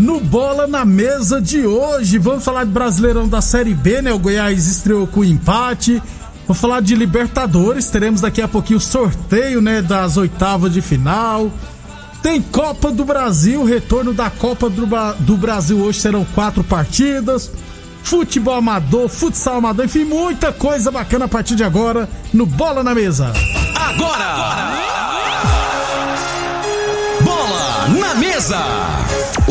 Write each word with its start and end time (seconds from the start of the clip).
No 0.00 0.18
Bola 0.18 0.66
na 0.66 0.82
Mesa 0.82 1.42
de 1.42 1.66
hoje, 1.66 2.16
vamos 2.16 2.42
falar 2.42 2.64
de 2.64 2.70
Brasileirão 2.70 3.28
da 3.28 3.42
Série 3.42 3.74
B, 3.74 4.00
né? 4.00 4.10
O 4.10 4.18
Goiás 4.18 4.66
estreou 4.66 5.06
com 5.06 5.22
empate. 5.22 6.02
Vou 6.46 6.54
falar 6.54 6.80
de 6.80 6.94
Libertadores, 6.94 7.90
teremos 7.90 8.22
daqui 8.22 8.40
a 8.40 8.48
pouquinho 8.48 8.78
o 8.78 8.80
sorteio, 8.80 9.60
né, 9.60 9.82
das 9.82 10.16
oitavas 10.16 10.72
de 10.72 10.80
final. 10.80 11.52
Tem 12.22 12.40
Copa 12.40 12.90
do 12.90 13.04
Brasil, 13.04 13.62
retorno 13.62 14.14
da 14.14 14.30
Copa 14.30 14.70
do, 14.70 14.88
do 15.18 15.36
Brasil 15.36 15.78
hoje 15.78 16.00
serão 16.00 16.24
quatro 16.34 16.64
partidas. 16.64 17.52
Futebol 18.02 18.54
amador, 18.54 19.06
futsal 19.06 19.58
amador, 19.58 19.84
enfim, 19.84 20.04
muita 20.04 20.50
coisa 20.50 20.90
bacana 20.90 21.26
a 21.26 21.28
partir 21.28 21.54
de 21.54 21.62
agora 21.62 22.08
no 22.32 22.46
Bola 22.46 22.82
na 22.82 22.94
Mesa. 22.94 23.34
Agora! 23.76 24.29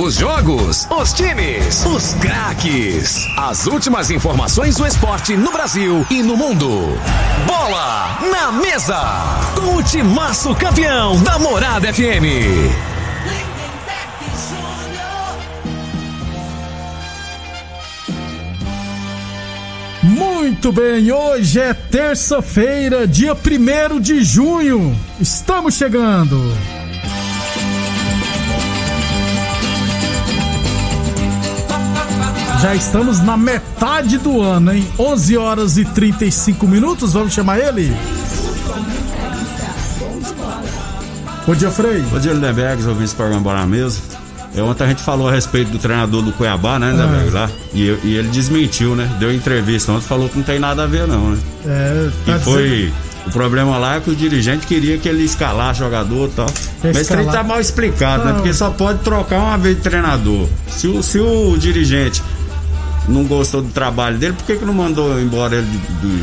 Os 0.10 0.16
jogos, 0.16 0.88
os 0.90 1.14
times, 1.14 1.86
os 1.86 2.16
craques. 2.16 3.28
As 3.38 3.68
últimas 3.68 4.10
informações 4.10 4.76
do 4.76 4.88
esporte 4.88 5.38
no 5.38 5.52
Brasil 5.52 6.04
e 6.10 6.24
no 6.24 6.36
mundo. 6.36 7.00
Bola 7.46 8.18
na 8.32 8.52
mesa! 8.52 8.98
Com 9.54 9.76
o 9.76 9.84
timaço 9.84 10.56
campeão 10.56 11.22
da 11.22 11.38
Morada 11.38 11.94
FM. 11.94 12.26
Muito 20.02 20.72
bem, 20.72 21.12
hoje 21.12 21.60
é 21.60 21.72
terça-feira, 21.72 23.06
dia 23.06 23.36
1 23.36 24.00
de 24.00 24.24
junho. 24.24 25.00
Estamos 25.20 25.76
chegando. 25.76 26.79
Já 32.62 32.76
estamos 32.76 33.20
na 33.20 33.38
metade 33.38 34.18
do 34.18 34.42
ano, 34.42 34.74
hein? 34.74 34.86
11 35.00 35.38
horas 35.38 35.78
e 35.78 35.86
35 35.86 36.68
minutos, 36.68 37.14
vamos 37.14 37.34
chamar 37.34 37.58
ele? 37.58 37.96
Bom 41.48 41.56
dia, 41.56 41.72
Frei. 41.72 42.02
Bom 42.12 42.20
dia, 42.20 42.34
Lindenberg, 42.34 42.86
ouvindo 42.86 43.06
esse 43.06 43.16
programa 43.16 43.42
Bola 43.42 43.60
na 43.62 43.66
Mesa. 43.66 44.02
É, 44.54 44.62
ontem 44.62 44.84
a 44.84 44.88
gente 44.88 45.02
falou 45.02 45.30
a 45.30 45.32
respeito 45.32 45.72
do 45.72 45.80
treinador 45.80 46.22
do 46.22 46.34
Cuiabá, 46.34 46.78
né, 46.78 46.92
Lindenberg, 46.92 47.30
lá. 47.30 47.50
E, 47.74 47.98
e 48.04 48.16
ele 48.18 48.28
desmentiu, 48.28 48.94
né? 48.94 49.10
Deu 49.20 49.34
entrevista 49.34 49.94
ontem, 49.94 50.06
falou 50.06 50.28
que 50.28 50.38
não 50.38 50.44
tem 50.44 50.60
nada 50.60 50.84
a 50.84 50.88
ver, 50.88 51.08
não, 51.08 51.32
né? 51.32 51.38
É, 51.66 52.10
tá 52.26 52.36
E 52.36 52.40
foi. 52.42 52.94
O 53.26 53.32
problema 53.32 53.78
lá 53.78 53.96
é 53.98 54.00
que 54.00 54.10
o 54.10 54.16
dirigente 54.16 54.66
queria 54.66 54.98
que 54.98 55.08
ele 55.08 55.24
escalasse 55.24 55.80
jogador 55.80 56.30
e 56.30 56.32
tal. 56.32 56.46
Mas 56.84 56.98
isso 57.02 57.14
aí 57.14 57.20
Escalar. 57.20 57.32
tá 57.32 57.44
mal 57.44 57.62
explicado, 57.62 58.24
né? 58.26 58.32
Não. 58.32 58.38
Porque 58.38 58.54
só 58.54 58.70
pode 58.72 59.00
trocar 59.00 59.38
uma 59.40 59.58
vez 59.58 59.78
de 59.78 59.82
treinador. 59.82 60.48
Se 60.68 60.88
o, 60.88 61.04
se 61.04 61.20
o 61.20 61.56
dirigente 61.58 62.24
não 63.08 63.24
gostou 63.26 63.62
do 63.62 63.70
trabalho 63.70 64.18
dele, 64.18 64.34
por 64.34 64.46
que, 64.46 64.56
que 64.58 64.66
não 64.66 64.74
mandou 64.74 65.20
embora 65.20 65.56
ele 65.56 65.66
de- 65.68 65.78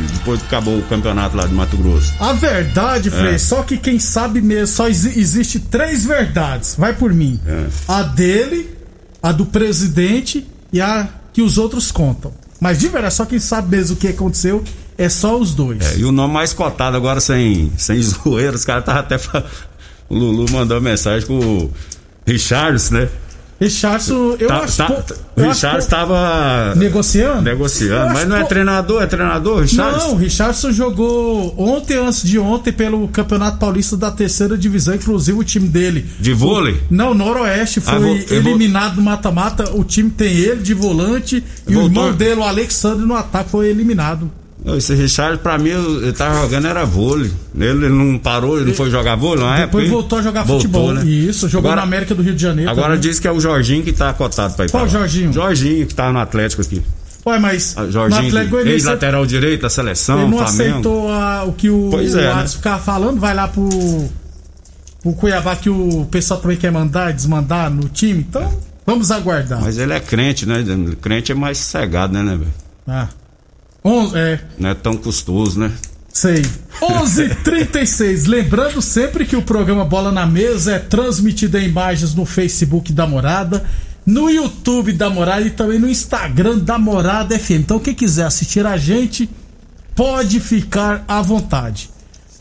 de- 0.05 0.13
depois 0.13 0.39
que 0.41 0.47
acabou 0.47 0.77
o 0.77 0.83
campeonato 0.83 1.35
lá 1.35 1.45
de 1.45 1.53
Mato 1.53 1.75
Grosso? 1.77 2.13
A 2.19 2.31
verdade, 2.33 3.09
Frei, 3.09 3.35
É. 3.35 3.37
só 3.37 3.63
que 3.63 3.77
quem 3.77 3.99
sabe 3.99 4.39
mesmo, 4.41 4.67
só 4.67 4.87
exi- 4.87 5.19
existe 5.19 5.59
três 5.59 6.05
verdades. 6.05 6.75
Vai 6.77 6.93
por 6.93 7.13
mim. 7.13 7.39
É. 7.45 7.65
A 7.87 8.03
dele, 8.03 8.69
a 9.21 9.31
do 9.31 9.45
presidente 9.45 10.47
e 10.71 10.79
a 10.79 11.07
que 11.33 11.41
os 11.41 11.57
outros 11.57 11.91
contam. 11.91 12.31
Mas 12.59 12.79
de 12.79 12.87
verdade, 12.87 13.13
só 13.13 13.25
quem 13.25 13.39
sabe 13.39 13.75
mesmo 13.75 13.95
o 13.95 13.99
que 13.99 14.07
aconteceu 14.07 14.63
é 14.97 15.09
só 15.09 15.37
os 15.37 15.53
dois. 15.53 15.79
É, 15.93 15.97
e 15.99 16.05
o 16.05 16.11
nome 16.11 16.33
mais 16.33 16.53
cotado 16.53 16.95
agora 16.97 17.19
sem, 17.19 17.71
sem 17.77 17.99
zoeira, 18.01 18.55
os 18.55 18.63
caras 18.65 18.81
estavam 18.83 19.01
até. 19.01 19.17
fa- 19.17 19.43
O 20.09 20.15
Lulu 20.17 20.49
mandou 20.51 20.79
mensagem 20.79 21.27
com 21.27 21.37
o 21.37 21.71
Richards, 22.25 22.89
né? 22.91 23.09
Richardson, 23.59 24.35
eu 24.39 24.47
Tá- 24.47 24.59
acho 24.59 24.77
tá- 24.77 24.87
o 24.87 25.39
eu 25.41 25.45
acho 25.49 25.53
Richards 25.55 25.85
po- 25.85 25.95
estava 25.95 26.75
negociando. 26.75 27.41
Negociando, 27.41 28.13
mas 28.13 28.27
não 28.27 28.35
é 28.37 28.43
treinador, 28.43 29.01
é 29.01 29.07
treinador, 29.07 29.61
Richards? 29.61 30.03
Não, 30.03 30.13
o 30.13 30.15
Richardson 30.15 30.71
jogou 30.71 31.55
ontem, 31.57 31.97
antes 31.97 32.21
de 32.21 32.37
ontem, 32.37 32.71
pelo 32.71 33.07
Campeonato 33.07 33.57
Paulista 33.57 33.97
da 33.97 34.11
terceira 34.11 34.55
divisão. 34.57 34.93
Inclusive, 34.93 35.39
o 35.39 35.43
time 35.43 35.67
dele. 35.67 36.05
De 36.19 36.33
vôlei? 36.33 36.79
Não, 36.89 37.13
Noroeste 37.15 37.79
foi 37.81 37.95
Ah, 37.95 37.99
vou- 37.99 38.15
eu 38.15 38.25
vou- 38.43 38.51
eliminado 38.51 38.97
no 38.97 39.01
mata-mata. 39.01 39.71
O 39.73 39.83
time 39.83 40.09
tem 40.11 40.31
ele 40.35 40.61
de 40.61 40.73
volante 40.75 41.43
e 41.67 41.71
o 41.75 41.81
Voltou? 41.81 42.03
irmão 42.03 42.13
dele, 42.15 42.39
o 42.41 42.43
Alexandre, 42.43 43.05
no 43.05 43.15
ataque 43.15 43.49
foi 43.49 43.67
eliminado. 43.69 44.29
Não, 44.67 44.75
Esse 44.77 44.93
Richards, 44.93 45.39
pra 45.41 45.57
mim, 45.57 45.69
ele 45.69 46.11
tava 46.11 46.41
jogando 46.41 46.67
era 46.67 46.83
vôlei. 46.85 47.31
Ele, 47.57 47.87
não 47.87 48.19
parou, 48.19 48.57
ele 48.57 48.65
não 48.67 48.73
foi 48.73 48.89
jogar 48.91 49.15
vôlei 49.15 49.45
na 49.45 49.59
Depois 49.61 49.85
época? 49.85 49.99
voltou 50.01 50.19
a 50.19 50.21
jogar 50.21 50.43
Voltou, 50.43 50.59
futebol. 50.59 50.93
né? 50.93 51.05
Isso, 51.05 51.47
jogou 51.47 51.71
Agora- 51.71 51.81
na 51.81 51.87
América 51.87 52.13
do 52.13 52.21
Rio 52.21 52.35
de 52.35 52.41
Janeiro. 52.41 52.69
Agora 52.69 52.87
também. 52.95 52.99
diz 52.99 53.17
que 53.17 53.27
é 53.27 53.31
o 53.31 53.39
Jorginho 53.39 53.81
que 53.81 53.93
tá 53.93 54.11
cotado 54.13 54.55
pra 54.55 54.65
ir 54.65 54.69
Qual 54.69 54.83
pra 54.85 54.91
lá. 54.91 54.99
Jorginho? 54.99 55.31
Jorginho, 55.31 55.87
que 55.87 55.95
tá 55.95 56.11
no 56.11 56.19
Atlético 56.19 56.61
aqui. 56.63 56.83
Ué, 57.25 57.39
mas 57.39 57.75
Ah, 57.77 57.83
no 57.83 57.91
Jorginho, 57.93 58.27
Atlético 58.27 58.51
Goianiense, 58.51 58.75
ex-lateral 58.77 59.25
direito 59.25 59.61
da 59.61 59.69
seleção, 59.69 60.21
ele 60.21 60.31
não 60.31 60.37
Flamengo. 60.39 60.69
aceitou 60.71 61.11
a- 61.13 61.43
o 61.45 61.53
que 61.53 61.69
o, 61.69 61.87
Pois 61.89 62.13
o 62.13 62.19
é, 62.19 62.35
né? 62.35 62.47
Ficava 62.47 62.81
falando, 62.83 63.19
vai 63.21 63.33
lá 63.33 63.47
pro, 63.47 64.09
pro 65.01 65.13
Cuiabá 65.13 65.55
que 65.55 65.69
o 65.69 66.05
pessoal 66.11 66.41
também 66.41 66.57
quer 66.57 66.71
mandar, 66.71 67.13
desmandar 67.13 67.69
no 67.71 67.87
time. 67.87 68.25
Então, 68.29 68.53
vamos 68.85 69.11
aguardar. 69.11 69.61
Mas 69.61 69.77
ele 69.77 69.93
é 69.93 69.99
crente, 70.01 70.45
né? 70.45 70.63
Crente 71.01 71.31
é 71.31 71.35
mais 71.35 71.57
cegado, 71.57 72.13
né, 72.13 72.21
né, 72.21 72.35
velho? 72.35 72.53
Ah. 72.85 73.07
É, 74.15 74.39
Não 74.57 74.69
é 74.69 74.73
tão 74.73 74.93
custoso, 74.93 75.59
né? 75.59 75.71
sei. 76.17 76.41
11:36. 76.81 78.25
Lembrando 78.27 78.81
sempre 78.81 79.25
que 79.25 79.35
o 79.35 79.41
programa 79.41 79.85
Bola 79.85 80.11
na 80.11 80.25
Mesa 80.25 80.73
é 80.73 80.79
transmitido 80.79 81.57
em 81.57 81.65
imagens 81.67 82.13
no 82.15 82.25
Facebook 82.25 82.91
da 82.91 83.05
Morada, 83.05 83.63
no 84.05 84.29
YouTube 84.29 84.93
da 84.93 85.09
Morada 85.09 85.41
e 85.41 85.51
também 85.51 85.79
no 85.79 85.89
Instagram 85.89 86.59
da 86.59 86.77
Morada 86.79 87.37
FM. 87.37 87.51
Então, 87.61 87.79
quem 87.79 87.93
quiser 87.93 88.25
assistir 88.25 88.65
a 88.65 88.77
gente, 88.77 89.29
pode 89.95 90.39
ficar 90.39 91.03
à 91.07 91.21
vontade. 91.21 91.89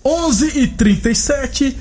11:37. 0.04 1.76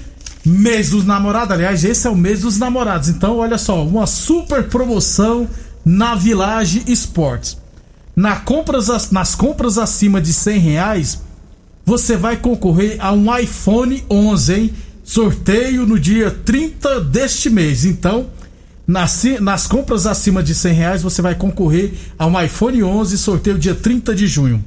Mês 0.47 0.91
dos 0.91 1.03
namorados, 1.03 1.51
aliás, 1.53 1.83
esse 1.83 2.05
é 2.05 2.09
o 2.09 2.15
mês 2.15 2.41
dos 2.41 2.59
namorados. 2.59 3.09
Então, 3.09 3.37
olha 3.37 3.57
só, 3.57 3.83
uma 3.83 4.05
super 4.05 4.65
promoção 4.65 5.49
na 5.83 6.13
Village 6.13 6.83
Esportes. 6.87 7.57
Na 8.15 8.37
compras, 8.37 9.11
nas 9.11 9.35
compras 9.35 9.77
acima 9.77 10.21
de 10.21 10.31
100 10.31 10.59
reais, 10.59 11.21
você 11.85 12.15
vai 12.15 12.37
concorrer 12.37 12.97
a 12.99 13.11
um 13.11 13.37
iPhone 13.37 14.03
11, 14.09 14.53
hein? 14.53 14.73
Sorteio 15.03 15.85
no 15.85 15.99
dia 15.99 16.31
30 16.31 17.01
deste 17.01 17.49
mês. 17.49 17.83
Então, 17.85 18.27
nas, 18.87 19.23
nas 19.41 19.67
compras 19.67 20.07
acima 20.07 20.41
de 20.41 20.55
100 20.55 20.73
reais, 20.73 21.03
você 21.03 21.21
vai 21.21 21.35
concorrer 21.35 21.93
a 22.17 22.25
um 22.25 22.41
iPhone 22.41 22.81
11, 22.83 23.17
sorteio 23.17 23.59
dia 23.59 23.75
30 23.75 24.15
de 24.15 24.27
junho. 24.27 24.63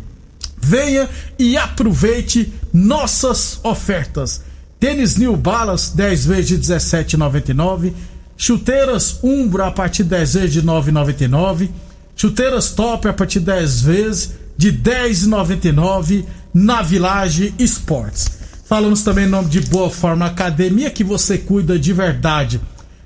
Venha 0.60 1.08
e 1.38 1.56
aproveite 1.56 2.52
nossas 2.72 3.58
ofertas. 3.62 4.42
Tênis 4.78 5.16
New 5.16 5.36
Balance 5.36 5.96
10 5.96 6.26
vezes 6.26 6.48
de 6.48 6.58
17,99. 6.58 7.92
Chuteiras 8.36 9.18
Umbro 9.22 9.64
a 9.64 9.70
partir 9.70 10.04
de 10.04 10.10
10 10.10 10.34
vezes 10.34 10.52
de 10.52 10.62
9,99. 10.62 11.70
Chuteiras 12.20 12.70
Top 12.70 13.06
a 13.06 13.12
partir 13.12 13.38
de 13.38 13.46
10 13.46 13.80
vezes 13.82 14.32
de 14.56 14.72
10,99 14.72 16.24
na 16.52 16.82
Village 16.82 17.54
Esportes. 17.60 18.28
Falamos 18.64 19.02
também 19.02 19.26
em 19.26 19.28
nome 19.28 19.48
de 19.48 19.60
Boa 19.60 19.88
Forma 19.88 20.26
Academia, 20.26 20.90
que 20.90 21.04
você 21.04 21.38
cuida 21.38 21.78
de 21.78 21.92
verdade. 21.92 22.60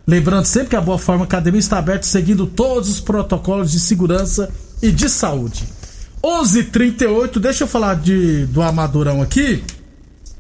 Lembrando 0.07 0.47
sempre 0.47 0.71
que 0.71 0.77
a 0.77 0.81
Boa 0.81 0.97
Forma 0.99 1.25
Academia 1.25 1.61
está 1.61 1.77
aberta 1.77 2.07
seguindo 2.07 2.47
todos 2.47 2.89
os 2.89 3.01
protocolos 3.01 3.71
de 3.71 3.79
segurança 3.81 4.51
e 4.81 4.91
de 4.91 5.11
saúde. 5.11 5.65
11:38. 6.25 7.39
Deixa 7.39 7.65
eu 7.65 7.69
falar 7.69 7.97
de 7.97 8.47
do 8.47 8.63
Amadorão 8.63 9.21
aqui. 9.21 9.63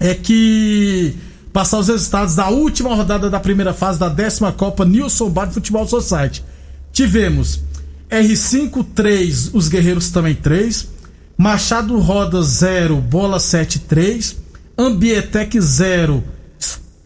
É 0.00 0.14
que 0.14 1.14
passar 1.52 1.78
os 1.78 1.88
resultados 1.88 2.34
da 2.34 2.48
última 2.48 2.94
rodada 2.94 3.28
da 3.28 3.38
primeira 3.38 3.74
fase 3.74 3.98
da 3.98 4.08
décima 4.08 4.50
Copa 4.50 4.86
Nilson 4.86 5.28
Bar 5.28 5.48
de 5.48 5.54
Futebol 5.54 5.86
Society. 5.86 6.42
Tivemos 6.90 7.60
R5 8.12 8.84
3, 8.94 9.50
os 9.54 9.68
Guerreiros 9.68 10.10
também 10.10 10.34
3, 10.34 10.88
Machado 11.36 11.98
Roda 11.98 12.42
0, 12.42 12.96
Bola 12.96 13.40
7 13.40 13.78
3, 13.78 14.36
Ambietec 14.76 15.58
0, 15.58 16.22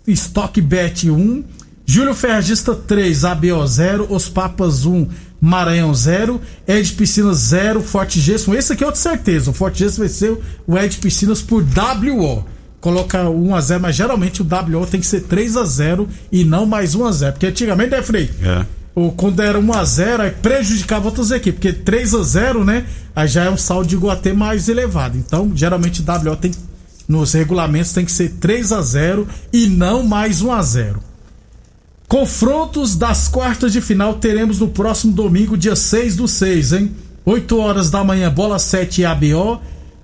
Stock 0.09 0.61
Bet 0.61 1.09
1, 1.09 1.45
Júlio 1.87 2.13
Ferragista 2.13 2.75
3, 2.75 3.25
ABO 3.25 3.67
0, 3.67 4.09
Os 4.11 4.29
Papas 4.29 4.85
1, 4.85 5.09
Maranhão 5.41 5.95
0, 5.95 6.41
Ed 6.67 6.93
Piscinas 6.95 7.39
0, 7.39 7.83
Forte 7.83 8.19
Gesso. 8.19 8.53
Esse 8.53 8.73
aqui 8.73 8.83
é 8.83 8.87
outra 8.87 9.01
certeza. 9.01 9.51
O 9.51 9.55
Forte 9.55 9.79
Gesso 9.79 10.07
ser 10.09 10.37
o 10.67 10.77
Ed 10.77 10.99
Piscinas 10.99 11.41
por 11.41 11.63
WO. 11.63 12.45
Coloca 12.81 13.29
1 13.29 13.55
a 13.55 13.61
0 13.61 13.81
mas 13.81 13.97
geralmente 13.97 14.43
o 14.43 14.45
WO 14.45 14.87
tem 14.87 15.01
que 15.01 15.07
ser 15.07 15.23
3 15.23 15.57
a 15.57 15.65
0 15.65 16.09
e 16.31 16.45
não 16.45 16.67
mais 16.67 16.95
1 16.95 17.05
a 17.05 17.13
0 17.13 17.33
Porque 17.33 17.47
antigamente, 17.47 17.91
né, 17.91 18.03
Frei? 18.03 18.31
É. 18.43 18.67
O, 18.97 19.13
quando 19.13 19.43
era 19.43 19.59
1 19.59 19.73
a 19.75 19.85
0 19.85 20.23
aí 20.23 20.31
prejudicava 20.31 21.05
outras 21.05 21.31
equipes. 21.31 21.61
Porque 21.61 21.73
3 21.75 22.15
a 22.15 22.23
0 22.23 22.65
né? 22.65 22.87
Aí 23.15 23.29
já 23.29 23.45
é 23.45 23.51
um 23.51 23.57
saldo 23.57 23.87
de 23.87 23.95
gol 23.95 24.11
até 24.11 24.33
mais 24.33 24.71
elevado. 24.71 25.19
Então, 25.19 25.53
geralmente 25.55 26.03
WO 26.03 26.35
tem. 26.35 26.51
Nos 27.07 27.35
regulamentos 27.35 27.93
tem 27.93 28.07
que 28.07 28.11
ser 28.11 28.31
3 28.41 28.73
a 28.73 28.81
0 28.81 29.29
e 29.53 29.67
não 29.67 30.03
mais 30.03 30.43
1 30.43 30.51
a 30.51 30.61
0 30.61 31.01
Confrontos 32.09 32.97
das 32.97 33.29
quartas 33.29 33.73
de 33.73 33.81
final 33.81 34.15
teremos 34.15 34.59
no 34.59 34.69
próximo 34.69 35.13
domingo, 35.13 35.57
dia 35.57 35.77
6 35.77 36.17
do 36.17 36.27
6, 36.27 36.73
hein? 36.73 36.97
8 37.25 37.59
horas 37.59 37.91
da 37.91 38.03
manhã, 38.03 38.33
Bola 38.33 38.59
7 38.59 39.03
e 39.03 39.05
ABO. 39.05 39.61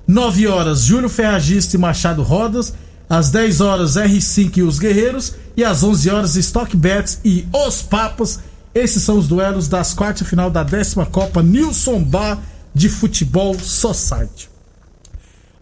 9 0.06 0.46
horas, 0.48 0.82
Júlio 0.82 1.08
Ferragista 1.08 1.76
e 1.76 1.80
Machado 1.80 2.22
Rodas. 2.22 2.74
Às 3.08 3.30
10 3.30 3.60
horas, 3.62 3.96
R5 3.96 4.58
e 4.58 4.62
os 4.62 4.78
Guerreiros. 4.78 5.34
E 5.56 5.64
às 5.64 5.82
11 5.82 6.10
horas, 6.10 6.36
Stock 6.36 6.76
Bets 6.76 7.20
e 7.24 7.46
Os 7.52 7.82
Papas. 7.82 8.40
Esses 8.74 9.02
são 9.02 9.18
os 9.18 9.28
duelos 9.28 9.68
das 9.68 9.92
quartas 9.92 10.26
final 10.26 10.50
da 10.50 10.62
décima 10.62 11.04
Copa 11.04 11.42
Nilson 11.42 12.02
Bar 12.02 12.40
de 12.74 12.88
Futebol 12.88 13.58
Society. 13.58 14.48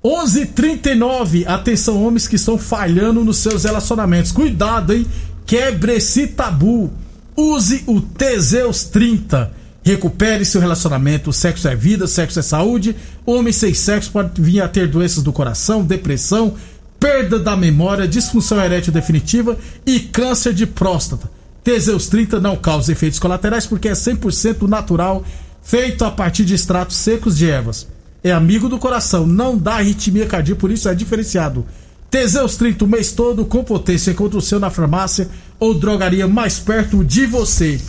11:39 0.02 1.44
Atenção, 1.46 2.02
homens 2.02 2.26
que 2.26 2.36
estão 2.36 2.56
falhando 2.56 3.24
nos 3.24 3.38
seus 3.38 3.64
relacionamentos. 3.64 4.32
Cuidado, 4.32 4.94
hein? 4.94 5.06
Quebre 5.44 5.94
esse 5.94 6.28
tabu. 6.28 6.90
Use 7.36 7.82
o 7.86 8.00
Teseus 8.00 8.84
30. 8.84 9.52
Recupere 9.82 10.44
seu 10.44 10.60
relacionamento. 10.60 11.32
Sexo 11.32 11.66
é 11.66 11.74
vida, 11.74 12.06
sexo 12.06 12.38
é 12.38 12.42
saúde. 12.42 12.94
Homem 13.26 13.52
sem 13.52 13.74
sexo 13.74 14.10
pode 14.10 14.40
vir 14.40 14.60
a 14.60 14.68
ter 14.68 14.86
doenças 14.86 15.22
do 15.22 15.32
coração, 15.32 15.84
depressão, 15.84 16.54
perda 16.98 17.38
da 17.38 17.56
memória, 17.56 18.06
disfunção 18.06 18.62
erétil 18.62 18.92
definitiva 18.92 19.58
e 19.84 20.00
câncer 20.00 20.54
de 20.54 20.66
próstata. 20.66 21.39
Teseus 21.62 22.08
30 22.08 22.40
não 22.40 22.56
causa 22.56 22.92
efeitos 22.92 23.18
colaterais 23.18 23.66
porque 23.66 23.88
é 23.88 23.92
100% 23.92 24.66
natural, 24.68 25.24
feito 25.62 26.04
a 26.04 26.10
partir 26.10 26.44
de 26.44 26.54
extratos 26.54 26.96
secos 26.96 27.36
de 27.36 27.48
ervas. 27.48 27.86
É 28.22 28.32
amigo 28.32 28.68
do 28.68 28.78
coração, 28.78 29.26
não 29.26 29.56
dá 29.56 29.76
arritmia 29.76 30.26
cardíaca, 30.26 30.60
por 30.60 30.70
isso 30.70 30.88
é 30.88 30.94
diferenciado. 30.94 31.66
Teseus 32.10 32.56
30 32.56 32.84
o 32.84 32.88
mês 32.88 33.12
todo 33.12 33.44
com 33.44 33.62
potência 33.62 34.12
contra 34.14 34.38
o 34.38 34.42
seu 34.42 34.58
na 34.58 34.68
farmácia 34.68 35.28
ou 35.58 35.74
drogaria 35.74 36.26
mais 36.26 36.58
perto 36.58 37.04
de 37.04 37.24
você. 37.24 37.80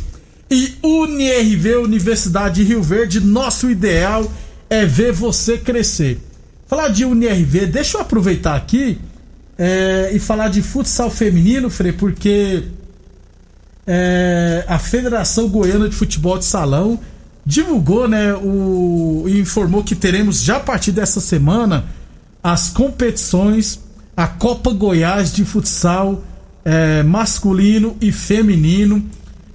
E 0.50 0.76
UniRV, 0.84 1.78
Universidade 1.78 2.56
de 2.56 2.64
Rio 2.64 2.84
Verde, 2.84 3.20
nosso 3.20 3.70
ideal 3.70 4.30
é 4.70 4.86
ver 4.86 5.12
você 5.12 5.58
crescer. 5.58 6.20
Falar 6.68 6.90
de 6.90 7.04
UniRV, 7.04 7.66
deixa 7.66 7.98
eu 7.98 8.02
aproveitar 8.02 8.56
aqui 8.56 9.00
é, 9.58 10.12
e 10.14 10.20
falar 10.20 10.50
de 10.50 10.62
futsal 10.62 11.10
feminino, 11.10 11.70
Frei, 11.70 11.92
porque 11.92 12.64
é, 13.86 14.66
a 14.68 14.78
Federação 14.80 15.48
Goiana 15.50 15.90
de 15.90 15.96
Futebol 15.96 16.38
de 16.38 16.46
Salão 16.46 17.00
divulgou, 17.46 18.08
né, 18.08 18.34
o, 18.34 19.26
e 19.28 19.40
informou 19.40 19.84
que 19.84 19.96
teremos 19.96 20.44
já 20.44 20.58
a 20.58 20.60
partir 20.60 20.92
dessa 20.92 21.20
semana 21.20 21.86
as 22.44 22.70
competições 22.70 23.80
a 24.16 24.28
Copa 24.28 24.72
Goiás 24.72 25.34
de 25.34 25.46
futsal 25.46 26.24
é, 26.64 27.02
masculino 27.04 27.98
e 28.00 28.12
feminino, 28.12 29.04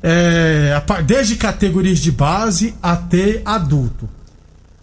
é, 0.02 0.82
desde 1.04 1.36
categorias 1.36 1.98
de 1.98 2.10
base 2.10 2.74
até 2.82 3.42
adulto. 3.44 4.08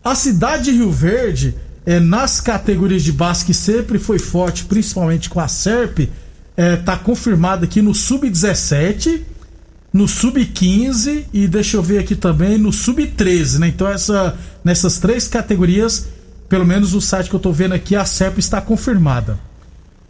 A 0.03 0.15
cidade 0.15 0.65
de 0.65 0.71
Rio 0.71 0.91
Verde, 0.91 1.55
é, 1.85 1.99
nas 1.99 2.39
categorias 2.39 3.03
de 3.03 3.11
base 3.11 3.45
que 3.45 3.53
sempre 3.53 3.99
foi 3.99 4.19
forte, 4.19 4.65
principalmente 4.65 5.29
com 5.29 5.39
a 5.39 5.47
SERP, 5.47 6.09
está 6.55 6.93
é, 6.93 6.97
confirmada 6.97 7.65
aqui 7.65 7.81
no 7.81 7.93
Sub-17, 7.93 9.21
no 9.93 10.07
Sub-15 10.07 11.25
e 11.31 11.47
deixa 11.47 11.77
eu 11.77 11.83
ver 11.83 11.99
aqui 11.99 12.15
também 12.15 12.57
no 12.57 12.73
Sub-13, 12.73 13.59
né? 13.59 13.67
Então 13.67 13.87
essa, 13.87 14.35
nessas 14.63 14.97
três 14.97 15.27
categorias, 15.27 16.07
pelo 16.49 16.65
menos 16.65 16.95
o 16.95 17.01
site 17.01 17.29
que 17.29 17.35
eu 17.35 17.37
estou 17.37 17.53
vendo 17.53 17.73
aqui, 17.73 17.95
a 17.95 18.03
SERP 18.03 18.39
está 18.39 18.59
confirmada. 18.59 19.39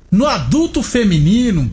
No 0.10 0.26
adulto 0.26 0.82
feminino, 0.82 1.70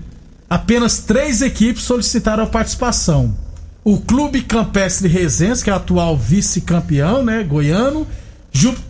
apenas 0.49 0.99
três 0.99 1.41
equipes 1.41 1.85
solicitaram 1.85 2.43
a 2.43 2.47
participação. 2.49 3.37
O 3.85 3.99
Clube 3.99 4.43
Campestre 4.43 5.07
Resenhas, 5.07 5.63
que 5.63 5.71
é 5.71 5.73
o 5.73 5.77
atual 5.77 6.17
vice-campeão, 6.17 7.25
né, 7.25 7.45
goiano, 7.45 8.07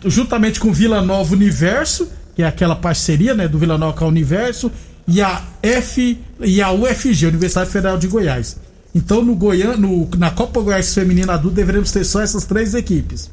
juntamente 0.05 0.59
com 0.59 0.73
Vila 0.73 1.01
Nova 1.01 1.33
Universo, 1.33 2.09
que 2.35 2.41
é 2.41 2.47
aquela 2.47 2.75
parceria, 2.75 3.35
né, 3.35 3.47
do 3.47 3.59
Vila 3.59 3.77
Nova 3.77 3.95
com 3.95 4.05
o 4.05 4.07
Universo, 4.07 4.71
e 5.07 5.21
a 5.21 5.43
F 5.61 6.17
e 6.39 6.61
a 6.61 6.71
UFG, 6.71 7.27
Universidade 7.27 7.69
Federal 7.69 7.97
de 7.97 8.07
Goiás. 8.07 8.57
Então, 8.93 9.23
no 9.23 9.35
Goiano, 9.35 10.09
na 10.17 10.31
Copa 10.31 10.61
Goiás 10.61 10.93
Feminina 10.93 11.33
Adulto, 11.33 11.55
deveremos 11.55 11.91
ter 11.91 12.03
só 12.03 12.21
essas 12.21 12.45
três 12.45 12.73
equipes. 12.73 13.31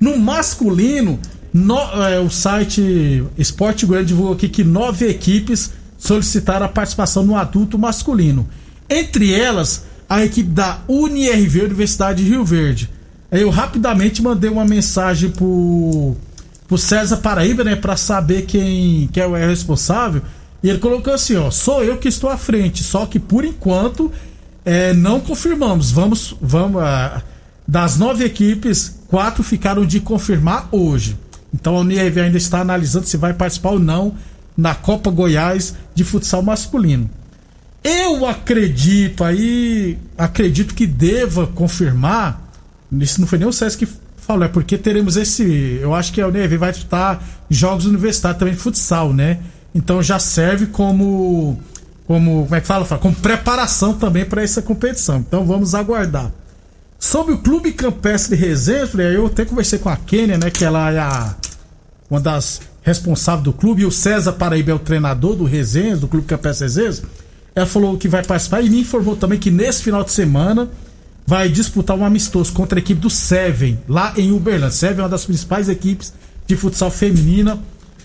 No 0.00 0.16
masculino, 0.16 1.18
no, 1.52 1.78
é, 1.78 2.20
o 2.20 2.30
site 2.30 3.24
Esporte 3.36 3.84
Goiânia 3.84 4.06
divulgou 4.06 4.34
aqui 4.34 4.48
que 4.48 4.62
nove 4.62 5.08
equipes 5.08 5.72
solicitaram 5.98 6.64
a 6.64 6.68
participação 6.68 7.24
no 7.24 7.36
adulto 7.36 7.78
masculino. 7.78 8.48
Entre 8.88 9.32
elas, 9.32 9.84
a 10.08 10.24
equipe 10.24 10.48
da 10.48 10.78
UniRV, 10.88 11.64
Universidade 11.64 12.24
de 12.24 12.30
Rio 12.30 12.44
Verde. 12.44 12.88
Eu 13.30 13.50
rapidamente 13.50 14.22
mandei 14.22 14.50
uma 14.50 14.64
mensagem 14.64 15.30
pro, 15.30 16.16
pro 16.66 16.78
César 16.78 17.18
Paraíba, 17.18 17.62
né, 17.62 17.76
para 17.76 17.96
saber 17.96 18.42
quem, 18.42 19.08
quem 19.12 19.22
é 19.22 19.26
o 19.26 19.34
responsável. 19.34 20.22
E 20.62 20.68
ele 20.68 20.78
colocou 20.78 21.12
assim: 21.12 21.36
ó, 21.36 21.50
sou 21.50 21.82
eu 21.82 21.98
que 21.98 22.08
estou 22.08 22.30
à 22.30 22.36
frente, 22.36 22.82
só 22.82 23.06
que 23.06 23.18
por 23.18 23.44
enquanto 23.44 24.12
é, 24.64 24.92
não 24.92 25.20
confirmamos. 25.20 25.90
Vamos, 25.90 26.36
vamos. 26.40 26.82
Ah, 26.82 27.22
das 27.66 27.96
nove 27.96 28.24
equipes, 28.24 28.98
quatro 29.06 29.42
ficaram 29.42 29.86
de 29.86 30.00
confirmar 30.00 30.68
hoje. 30.72 31.16
Então 31.54 31.76
a 31.76 31.80
Unirv 31.80 32.18
ainda 32.18 32.36
está 32.36 32.60
analisando 32.60 33.06
se 33.06 33.16
vai 33.16 33.32
participar 33.32 33.70
ou 33.70 33.78
não 33.78 34.14
na 34.56 34.74
Copa 34.74 35.10
Goiás 35.10 35.74
de 35.94 36.04
futsal 36.04 36.42
masculino. 36.42 37.08
Eu 37.82 38.26
acredito 38.26 39.24
aí, 39.24 39.98
acredito 40.18 40.74
que 40.74 40.86
deva 40.86 41.46
confirmar. 41.46 42.50
Isso 42.92 43.20
não 43.20 43.28
foi 43.28 43.38
nem 43.38 43.48
o 43.48 43.52
César 43.52 43.78
que 43.78 43.88
falou, 44.16 44.44
é 44.44 44.48
porque 44.48 44.76
teremos 44.76 45.16
esse. 45.16 45.78
Eu 45.80 45.94
acho 45.94 46.12
que 46.12 46.20
a 46.20 46.28
Unirv 46.28 46.56
vai 46.56 46.72
disputar 46.72 47.22
jogos 47.48 47.86
universitários 47.86 48.38
também 48.38 48.54
de 48.54 48.60
futsal, 48.60 49.14
né? 49.14 49.38
Então 49.74 50.02
já 50.02 50.18
serve 50.18 50.66
como. 50.66 51.58
Como, 52.06 52.42
como 52.44 52.54
é 52.56 52.60
que 52.60 52.66
fala? 52.66 52.84
Como 52.98 53.14
preparação 53.14 53.94
também 53.94 54.24
para 54.24 54.42
essa 54.42 54.60
competição. 54.60 55.18
Então 55.18 55.46
vamos 55.46 55.74
aguardar. 55.74 56.32
Sobre 56.98 57.32
o 57.32 57.38
Clube 57.38 57.72
Campestre 57.72 58.36
Resenha, 58.36 58.84
eu 59.14 59.26
até 59.26 59.44
conversei 59.44 59.78
com 59.78 59.88
a 59.88 59.96
Kênia, 59.96 60.36
né? 60.36 60.50
Que 60.50 60.64
ela 60.64 60.90
é 60.90 60.98
a, 60.98 61.34
uma 62.10 62.20
das 62.20 62.60
responsáveis 62.82 63.44
do 63.44 63.52
clube, 63.52 63.82
e 63.82 63.86
o 63.86 63.90
César 63.90 64.32
Paraíba 64.32 64.72
é 64.72 64.74
o 64.74 64.78
treinador 64.78 65.36
do 65.36 65.44
Resenhas, 65.44 66.00
do 66.00 66.08
Clube 66.08 66.26
Campestre 66.26 66.66
Resenhas. 66.66 67.02
Ela 67.54 67.66
falou 67.66 67.96
que 67.96 68.08
vai 68.08 68.24
participar 68.24 68.60
e 68.60 68.70
me 68.70 68.80
informou 68.80 69.16
também 69.16 69.38
que 69.38 69.50
nesse 69.50 69.82
final 69.82 70.02
de 70.02 70.12
semana 70.12 70.68
vai 71.26 71.48
disputar 71.48 71.96
um 71.96 72.04
amistoso 72.04 72.52
contra 72.52 72.78
a 72.78 72.80
equipe 72.80 73.00
do 73.00 73.10
Seven, 73.10 73.78
lá 73.88 74.12
em 74.16 74.32
Uberlândia. 74.32 74.76
Seven 74.76 74.98
é 74.98 75.02
uma 75.02 75.08
das 75.08 75.24
principais 75.24 75.68
equipes 75.68 76.12
de 76.46 76.56
futsal 76.56 76.90
feminina 76.90 77.58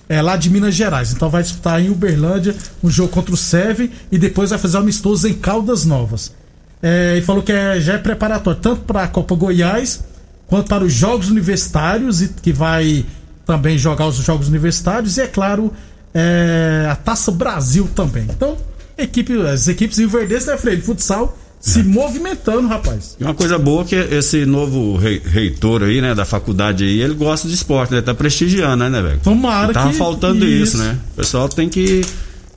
é, 0.08 0.22
lá 0.22 0.36
de 0.36 0.50
Minas 0.50 0.76
Gerais. 0.76 1.12
Então 1.12 1.30
vai 1.30 1.44
disputar 1.44 1.82
em 1.82 1.90
Uberlândia 1.90 2.56
um 2.84 2.90
jogo 2.90 3.10
contra 3.10 3.34
o 3.34 3.38
Seve 3.38 3.92
e 4.12 4.18
depois 4.18 4.50
vai 4.50 4.60
fazer 4.60 4.78
um 4.78 4.82
amistoso 4.82 5.28
em 5.28 5.34
Caldas 5.34 5.86
Novas. 5.86 6.34
É, 6.82 7.18
e 7.18 7.22
falou 7.22 7.42
que 7.42 7.52
é, 7.52 7.80
já 7.80 7.94
é 7.94 7.98
preparatório 7.98 8.60
tanto 8.60 8.82
para 8.82 9.04
a 9.04 9.08
Copa 9.08 9.36
Goiás 9.36 10.04
quanto 10.48 10.68
para 10.68 10.84
os 10.84 10.94
Jogos 10.94 11.30
Universitários, 11.30 12.22
e 12.22 12.28
que 12.28 12.54
vai 12.54 13.06
também 13.46 13.78
jogar 13.78 14.08
os 14.08 14.16
Jogos 14.18 14.48
Universitários, 14.48 15.18
e 15.18 15.22
é 15.22 15.28
claro, 15.28 15.74
é, 16.14 16.88
a 16.90 16.96
Taça 16.96 17.32
Brasil 17.32 17.90
também. 17.96 18.28
Então, 18.30 18.58
equipe, 18.98 19.34
as 19.48 19.68
equipes 19.68 19.98
Rio 19.98 20.10
Verdense, 20.10 20.48
né, 20.48 20.58
Freire? 20.58 20.82
Futsal 20.82 21.38
se 21.60 21.82
movimentando, 21.84 22.68
rapaz. 22.68 23.16
E 23.20 23.24
uma 23.24 23.34
coisa 23.34 23.58
boa 23.58 23.84
que 23.84 23.96
esse 23.96 24.46
novo 24.46 24.98
rei- 24.98 25.22
reitor 25.26 25.82
aí, 25.84 26.00
né, 26.02 26.14
da 26.14 26.24
faculdade 26.26 26.84
aí, 26.84 27.02
ele 27.02 27.16
gosta 27.16 27.48
de 27.48 27.54
esporte, 27.56 27.94
né? 27.94 28.02
Tá 28.02 28.14
prestigiando, 28.14 28.88
né, 28.90 29.02
velho? 29.02 29.20
Tomara 29.24 29.74
Tava 29.74 29.92
que- 29.92 29.98
faltando 29.98 30.46
isso. 30.46 30.76
isso. 30.76 30.78
né? 30.78 30.98
O 31.14 31.16
pessoal 31.16 31.50
tem 31.50 31.68
que 31.68 32.02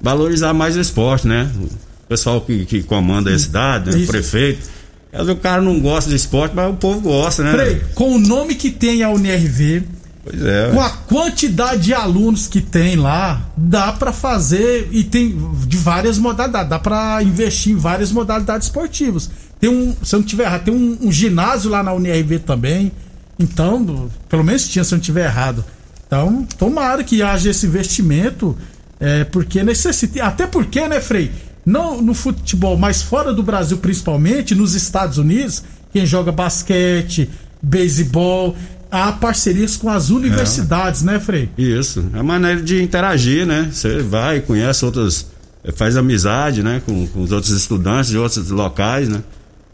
valorizar 0.00 0.52
mais 0.52 0.76
o 0.76 0.81
esporte, 0.81 1.26
né? 1.26 1.50
O 1.59 2.09
pessoal 2.09 2.40
que, 2.40 2.64
que 2.67 2.83
comanda 2.83 3.31
a 3.35 3.38
cidade, 3.38 3.90
né? 3.97 4.05
o 4.05 4.07
prefeito. 4.07 4.61
O 5.11 5.37
cara 5.37 5.62
não 5.62 5.81
gosta 5.81 6.11
de 6.11 6.17
esporte, 6.17 6.55
mas 6.55 6.71
o 6.71 6.75
povo 6.75 7.00
gosta, 7.00 7.43
né? 7.43 7.52
Frei, 7.52 7.81
com 7.95 8.14
o 8.14 8.19
nome 8.19 8.55
que 8.55 8.71
tem 8.71 9.02
a 9.02 9.09
UNRV, 9.11 9.83
Pois 10.28 10.42
é. 10.44 10.70
com 10.73 10.80
a 10.80 10.90
quantidade 10.90 11.82
de 11.82 11.94
alunos 11.94 12.47
que 12.47 12.61
tem 12.61 12.97
lá, 12.97 13.49
dá 13.56 13.92
pra 13.92 14.12
fazer 14.12 14.88
e 14.90 15.02
tem 15.02 15.37
de 15.66 15.76
várias 15.76 16.18
modalidades, 16.18 16.68
dá 16.68 16.78
pra 16.78 17.23
investir 17.23 17.73
em 17.73 17.76
várias 17.76 18.12
modalidades 18.12 18.66
esportivas. 18.66 19.30
Tem 19.58 19.70
um, 19.70 19.94
se 20.02 20.14
eu 20.14 20.20
não 20.20 20.26
tiver 20.26 20.44
errado, 20.44 20.64
tem 20.64 20.75
um, 20.75 20.99
um 21.02 21.11
ginásio 21.11 21.70
lá 21.70 21.82
na 21.82 21.92
UNRV 21.92 22.40
também. 22.40 22.92
Então, 23.38 24.11
pelo 24.28 24.44
menos 24.44 24.68
tinha 24.68 24.85
se 24.85 24.92
eu 24.92 24.97
não 24.97 25.02
tiver 25.02 25.25
errado. 25.25 25.64
Então, 26.06 26.47
tomara 26.58 27.02
que 27.04 27.23
haja 27.23 27.50
esse 27.50 27.66
investimento, 27.66 28.56
é, 29.00 29.25
porque 29.25 29.62
necessita, 29.62 30.25
até 30.25 30.47
porque, 30.47 30.87
né, 30.88 31.00
Frei, 31.00 31.30
não 31.64 32.00
no 32.00 32.14
futebol, 32.14 32.76
mas 32.76 33.02
fora 33.02 33.32
do 33.32 33.42
Brasil 33.42 33.78
principalmente, 33.78 34.54
nos 34.54 34.75
Estados 34.75 35.18
Unidos, 35.18 35.62
quem 35.92 36.06
joga 36.06 36.32
basquete, 36.32 37.28
beisebol, 37.61 38.56
há 38.90 39.12
parcerias 39.12 39.76
com 39.76 39.88
as 39.88 40.11
universidades, 40.11 41.02
né, 41.02 41.18
Frei? 41.21 41.50
Isso. 41.57 42.04
É 42.14 42.18
a 42.18 42.23
maneira 42.23 42.61
de 42.62 42.83
interagir, 42.83 43.47
né? 43.47 43.68
Você 43.73 44.02
vai, 44.02 44.40
conhece 44.40 44.85
outras. 44.85 45.26
Faz 45.75 45.97
amizade, 45.97 46.62
né? 46.62 46.80
Com, 46.87 47.07
com 47.09 47.23
os 47.23 47.33
outros 47.33 47.52
estudantes 47.52 48.11
de 48.11 48.16
outros 48.18 48.49
locais, 48.50 49.09
né? 49.09 49.23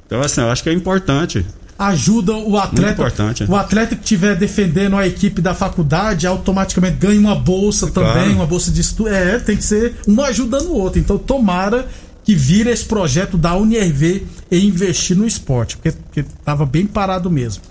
Então, 0.06 0.20
assim, 0.20 0.40
eu 0.40 0.50
acho 0.50 0.62
que 0.62 0.68
é 0.68 0.72
importante. 0.72 1.44
Ajuda 1.78 2.32
o 2.32 2.56
atleta. 2.56 2.92
importante, 2.92 3.42
é. 3.42 3.46
O 3.46 3.56
atleta 3.56 3.96
que 3.96 4.02
estiver 4.02 4.36
defendendo 4.36 4.96
a 4.96 5.06
equipe 5.06 5.40
da 5.40 5.54
faculdade 5.54 6.26
automaticamente 6.26 6.96
ganha 6.98 7.18
uma 7.18 7.34
bolsa 7.34 7.90
também, 7.90 8.12
Claro. 8.12 8.32
uma 8.32 8.46
bolsa 8.46 8.70
de 8.70 8.80
estudo. 8.80 9.08
É, 9.08 9.38
tem 9.40 9.56
que 9.56 9.64
ser 9.64 9.94
um 10.06 10.20
ajudando 10.22 10.66
o 10.68 10.74
outro. 10.76 11.00
Então, 11.00 11.18
tomara 11.18 11.86
que 12.24 12.34
vire 12.34 12.70
esse 12.70 12.84
projeto 12.84 13.36
da 13.36 13.54
UNIRV 13.56 14.24
e 14.50 14.66
investir 14.66 15.16
no 15.16 15.26
esporte, 15.26 15.76
porque, 15.76 15.92
porque 15.92 16.24
tava 16.44 16.64
bem 16.64 16.86
parado 16.86 17.30
mesmo. 17.30 17.62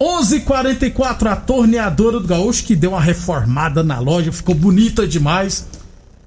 11:44 0.00 1.26
a 1.28 1.36
torneadora 1.36 2.20
do 2.20 2.26
Gaúcho 2.28 2.64
que 2.64 2.76
deu 2.76 2.90
uma 2.90 3.00
reformada 3.00 3.82
na 3.82 3.98
loja, 3.98 4.30
ficou 4.32 4.54
bonita 4.54 5.06
demais. 5.06 5.66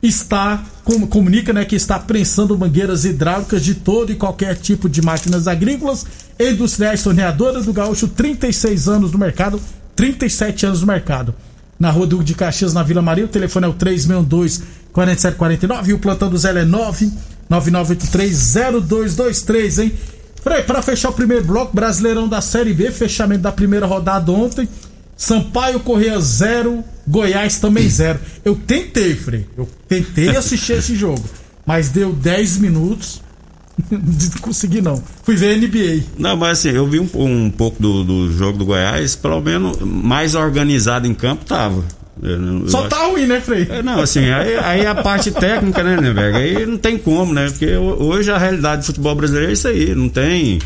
Está 0.03 0.63
com- 0.83 1.05
comunica, 1.05 1.53
né, 1.53 1.63
que 1.63 1.75
está 1.75 1.99
prensando 1.99 2.57
mangueiras 2.57 3.05
hidráulicas 3.05 3.63
de 3.63 3.75
todo 3.75 4.11
e 4.11 4.15
qualquer 4.15 4.55
tipo 4.55 4.89
de 4.89 4.99
máquinas 5.01 5.47
agrícolas 5.47 6.05
industriais. 6.39 7.03
Torneadora 7.03 7.61
do 7.61 7.71
Gaúcho, 7.71 8.07
36 8.07 8.87
anos 8.87 9.11
no 9.11 9.19
mercado, 9.19 9.61
37 9.95 10.65
anos 10.65 10.81
no 10.81 10.87
mercado. 10.87 11.35
Na 11.79 11.91
Rua 11.91 12.07
Duque 12.07 12.23
de 12.23 12.33
Caxias, 12.35 12.73
na 12.73 12.81
Vila 12.83 13.01
Maria, 13.01 13.25
o 13.25 13.27
telefone 13.27 13.67
é 13.67 13.69
o 13.69 13.73
362 13.73 14.61
4749 14.91 15.91
e 15.91 15.93
o 15.93 15.99
plantão 15.99 16.29
do 16.29 16.37
Zé 16.37 16.49
é 16.59 16.65
9 16.65 17.11
99830223, 17.49 19.83
hein? 19.83 19.93
Frei, 20.41 20.63
para 20.63 20.81
fechar 20.81 21.09
o 21.09 21.13
primeiro 21.13 21.45
bloco, 21.45 21.75
Brasileirão 21.75 22.27
da 22.27 22.41
Série 22.41 22.73
B, 22.73 22.91
fechamento 22.91 23.43
da 23.43 23.51
primeira 23.51 23.85
rodada 23.85 24.31
ontem. 24.31 24.67
Sampaio 25.15 25.79
Correia 25.81 26.19
0, 26.19 26.83
Goiás 27.07 27.59
também 27.59 27.87
0. 27.87 28.19
Eu 28.43 28.55
tentei, 28.55 29.15
Frei. 29.15 29.47
Eu 29.55 29.69
tentei 29.87 30.29
assistir 30.35 30.73
esse 30.73 30.95
jogo. 30.95 31.23
Mas 31.63 31.89
deu 31.89 32.11
10 32.11 32.57
minutos. 32.57 33.21
Não 33.89 34.01
consegui, 34.41 34.81
não. 34.81 35.01
Fui 35.23 35.35
ver 35.35 35.57
NBA. 35.57 36.03
Não, 36.17 36.35
mas 36.35 36.59
assim, 36.59 36.69
eu 36.69 36.87
vi 36.87 36.99
um, 36.99 37.09
um 37.15 37.49
pouco 37.49 37.81
do, 37.81 38.03
do 38.03 38.31
jogo 38.33 38.57
do 38.57 38.65
Goiás, 38.65 39.15
pelo 39.15 39.41
menos 39.41 39.77
mais 39.79 40.35
organizado 40.35 41.07
em 41.07 41.13
campo 41.13 41.45
tava. 41.45 41.83
Eu 42.21 42.29
eu 42.61 42.67
Só 42.69 42.79
acho- 42.81 42.89
tá 42.89 43.05
ruim, 43.05 43.25
né, 43.25 43.39
Frei? 43.41 43.67
É, 43.69 43.81
Não, 43.81 44.01
assim, 44.01 44.29
aí, 44.29 44.55
aí 44.57 44.85
a 44.85 44.95
parte 44.95 45.31
técnica, 45.31 45.81
né, 45.83 46.11
velho? 46.11 46.35
Aí 46.35 46.65
não 46.65 46.77
tem 46.77 46.97
como, 46.97 47.33
né? 47.33 47.47
Porque 47.49 47.73
ho- 47.75 48.03
hoje 48.03 48.29
a 48.31 48.37
realidade 48.37 48.81
do 48.81 48.85
futebol 48.87 49.15
brasileiro 49.15 49.49
é 49.49 49.53
isso 49.53 49.67
aí, 49.67 49.95
não 49.95 50.09
tem. 50.09 50.59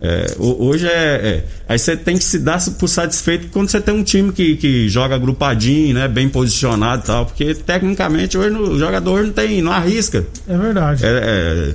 é, 0.00 0.26
ho- 0.38 0.64
hoje 0.66 0.86
é, 0.86 0.90
é- 0.90 1.44
Aí 1.68 1.78
você 1.78 1.96
tem 1.96 2.16
que 2.18 2.24
se 2.24 2.38
dar 2.38 2.60
por 2.78 2.88
satisfeito 2.88 3.48
quando 3.52 3.70
você 3.70 3.80
tem 3.80 3.94
um 3.94 4.02
time 4.02 4.32
que, 4.32 4.56
que 4.56 4.88
joga 4.88 5.14
agrupadinho, 5.14 5.94
né? 5.94 6.06
Bem 6.08 6.28
posicionado 6.28 7.02
e 7.02 7.06
tal. 7.06 7.26
Porque 7.26 7.54
tecnicamente 7.54 8.36
hoje 8.36 8.50
no- 8.50 8.70
o 8.72 8.78
jogador 8.78 9.22
não 9.24 9.32
tem, 9.32 9.62
não 9.62 9.72
arrisca. 9.72 10.24
É 10.48 10.56
verdade. 10.58 11.04
É, 11.04 11.08
é, 11.08 11.74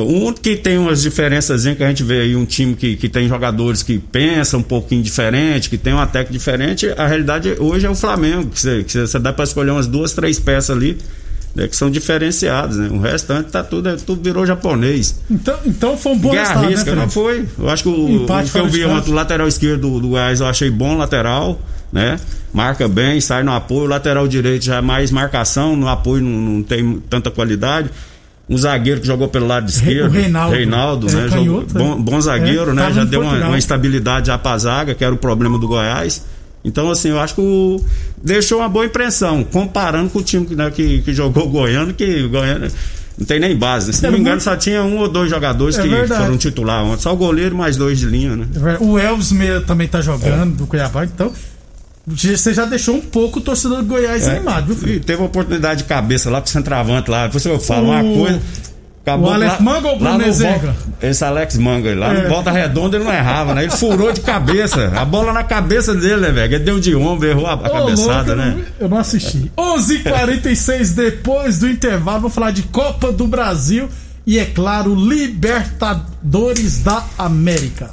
um 0.00 0.32
que 0.32 0.56
tem 0.56 0.78
umas 0.78 1.02
diferenças 1.02 1.64
que 1.64 1.84
a 1.84 1.88
gente 1.88 2.02
vê 2.02 2.22
aí, 2.22 2.34
um 2.34 2.46
time 2.46 2.74
que, 2.74 2.96
que 2.96 3.08
tem 3.08 3.28
jogadores 3.28 3.82
que 3.82 3.98
pensam 3.98 4.60
um 4.60 4.62
pouquinho 4.62 5.02
diferente, 5.02 5.68
que 5.68 5.76
tem 5.76 5.92
uma 5.92 6.06
técnica 6.06 6.32
diferente, 6.32 6.88
a 6.96 7.06
realidade 7.06 7.54
hoje 7.58 7.86
é 7.86 7.90
o 7.90 7.94
Flamengo, 7.94 8.48
que 8.48 8.58
você, 8.58 8.84
que 8.84 8.92
você 8.92 9.18
dá 9.18 9.32
para 9.32 9.44
escolher 9.44 9.70
umas 9.70 9.86
duas, 9.86 10.14
três 10.14 10.38
peças 10.38 10.74
ali, 10.74 10.96
né, 11.54 11.68
que 11.68 11.76
são 11.76 11.90
diferenciadas, 11.90 12.78
né? 12.78 12.88
O 12.90 12.98
restante 12.98 13.50
tá 13.50 13.62
tudo, 13.62 13.90
é, 13.90 13.96
tudo 13.96 14.22
virou 14.22 14.46
japonês. 14.46 15.20
Então, 15.30 15.58
então 15.66 15.98
foi 15.98 16.12
um 16.12 16.18
bom 16.18 16.28
Ninguém 16.30 16.40
resultado, 16.40 16.62
né, 16.62 16.66
arrisca, 16.68 16.90
Frei? 16.90 16.96
não 17.02 17.10
foi? 17.10 17.48
Eu 17.58 17.68
acho 17.68 17.82
que 17.82 17.88
o, 17.90 18.08
Empate 18.08 18.48
o 18.48 18.52
que 18.52 18.58
eu 18.58 18.68
vi 18.68 18.84
ontem, 18.86 19.10
o 19.10 19.14
lateral 19.14 19.46
esquerdo 19.46 19.80
do, 19.82 20.00
do 20.00 20.08
Goiás 20.08 20.40
eu 20.40 20.46
achei 20.46 20.70
bom 20.70 20.96
lateral, 20.96 21.60
né? 21.92 22.18
Marca 22.54 22.88
bem, 22.88 23.20
sai 23.20 23.42
no 23.42 23.52
apoio. 23.52 23.82
O 23.82 23.88
lateral 23.88 24.26
direito 24.26 24.64
já 24.64 24.76
é 24.76 24.80
mais 24.80 25.10
marcação, 25.10 25.76
no 25.76 25.88
apoio 25.88 26.22
não, 26.22 26.30
não 26.30 26.62
tem 26.62 27.02
tanta 27.10 27.30
qualidade. 27.30 27.90
Um 28.48 28.58
zagueiro 28.58 29.00
que 29.00 29.06
jogou 29.06 29.28
pelo 29.28 29.46
lado 29.46 29.68
esquerdo. 29.68 30.10
Reinaldo. 30.12 30.54
Reinaldo, 30.56 31.08
É, 31.08 31.12
né? 31.12 31.28
canhoto, 31.30 31.68
Jogou- 31.72 31.80
é. 31.80 31.94
bom, 31.96 32.02
bom 32.02 32.20
zagueiro, 32.20 32.70
É, 32.70 32.74
né? 32.74 32.82
tava 32.82 32.94
Já 32.94 33.04
deu 33.04 33.20
uma, 33.22 33.46
uma 33.46 33.58
estabilidade 33.58 34.26
já 34.26 34.36
pra 34.38 34.58
zaga, 34.58 34.94
que 34.94 35.04
era 35.04 35.14
o 35.14 35.18
problema 35.18 35.58
do 35.58 35.66
Goiás. 35.68 36.22
Então, 36.64 36.90
assim, 36.90 37.08
eu 37.10 37.18
acho 37.20 37.34
que 37.34 37.40
o, 37.40 37.80
deixou 38.22 38.58
uma 38.58 38.68
boa 38.68 38.84
impressão, 38.84 39.42
comparando 39.44 40.10
com 40.10 40.18
o 40.18 40.22
time 40.22 40.44
que, 40.46 40.54
né, 40.54 40.70
que, 40.70 41.02
que 41.02 41.12
jogou 41.12 41.44
o 41.46 41.48
Goiano, 41.48 41.92
que 41.94 42.22
o 42.24 42.28
Goiano 42.28 42.68
não 43.18 43.26
tem 43.26 43.40
nem 43.40 43.56
base. 43.56 43.88
né? 43.88 43.92
Se 43.94 44.02
não 44.02 44.08
Era 44.08 44.16
me 44.16 44.20
engano, 44.20 44.36
muito- 44.36 44.44
só 44.44 44.56
tinha 44.56 44.82
um 44.82 44.98
ou 44.98 45.08
dois 45.08 45.28
jogadores 45.30 45.78
É 45.78 45.82
que 45.82 45.88
verdade. 45.88 46.22
foram 46.24 46.36
titular 46.36 46.84
ontem. 46.84 47.00
Só 47.02 47.12
o 47.12 47.16
goleiro 47.16 47.56
mais 47.56 47.76
dois 47.76 47.98
de 47.98 48.06
linha, 48.06 48.36
né? 48.36 48.46
É. 48.78 48.84
O 48.84 48.98
Elvis 48.98 49.32
também 49.66 49.88
tá 49.88 50.00
jogando, 50.00 50.56
do 50.56 50.66
Cuiabá. 50.66 51.04
Então, 51.04 51.32
você 52.06 52.52
já 52.52 52.64
deixou 52.64 52.96
um 52.96 53.00
pouco 53.00 53.38
o 53.38 53.42
torcedor 53.42 53.78
do 53.78 53.84
Goiás 53.86 54.26
animado, 54.26 54.74
viu? 54.74 54.96
E 54.96 55.00
teve 55.00 55.20
uma 55.20 55.26
oportunidade 55.28 55.82
de 55.82 55.88
cabeça 55.88 56.28
lá 56.30 56.40
pro 56.40 56.50
centroavante 56.50 57.10
lá. 57.10 57.26
Depois 57.26 57.44
eu 57.46 57.60
falo 57.60 57.86
uma 57.90 58.02
O- 58.02 58.14
coisa. 58.18 58.40
Acabou 59.04 59.30
o 59.30 59.32
Alex 59.32 59.52
lá- 59.54 59.60
Manga 59.60 59.88
ou 59.88 59.96
o 59.96 59.98
Bruno 59.98 60.18
Mezenga? 60.18 60.76
Esse 61.02 61.24
Alex 61.24 61.56
Manga, 61.58 61.92
lá 61.96 62.14
É. 62.14 62.22
no 62.22 62.28
volta 62.28 62.52
redonda 62.52 62.96
ele 62.96 63.04
não 63.04 63.12
errava, 63.12 63.52
né? 63.52 63.64
Ele 63.64 63.72
furou 63.72 64.12
de 64.12 64.20
cabeça. 64.20 64.92
A 64.96 65.04
bola 65.04 65.32
na 65.32 65.42
cabeça 65.42 65.92
dele, 65.92 66.18
né, 66.20 66.30
velho? 66.30 66.54
Ele 66.54 66.64
deu 66.64 66.78
de 66.78 66.94
ombro, 66.94 67.28
errou 67.28 67.46
a, 67.48 67.52
a 67.54 67.56
Ô, 67.56 67.70
cabeçada, 67.70 68.32
louco, 68.34 68.34
né? 68.36 68.50
Eu 68.52 68.56
não, 68.58 68.64
eu 68.80 68.88
não 68.90 68.98
assisti. 68.98 69.50
11:46 69.58 70.90
depois 70.94 71.58
do 71.58 71.68
intervalo, 71.68 72.20
vou 72.20 72.30
falar 72.30 72.52
de 72.52 72.62
Copa 72.62 73.10
do 73.10 73.26
Brasil 73.26 73.88
e, 74.24 74.38
é 74.38 74.44
claro, 74.44 74.94
Libertadores 74.94 76.78
da 76.84 77.04
América. 77.18 77.90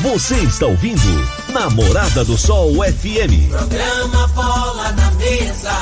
Você 0.00 0.34
está 0.36 0.66
ouvindo 0.66 1.00
Namorada 1.60 2.22
do 2.22 2.36
Sol 2.36 2.74
FM. 2.84 3.48
Programa 3.48 4.28
Bola 4.34 4.92
na 4.92 5.10
Mesa, 5.12 5.72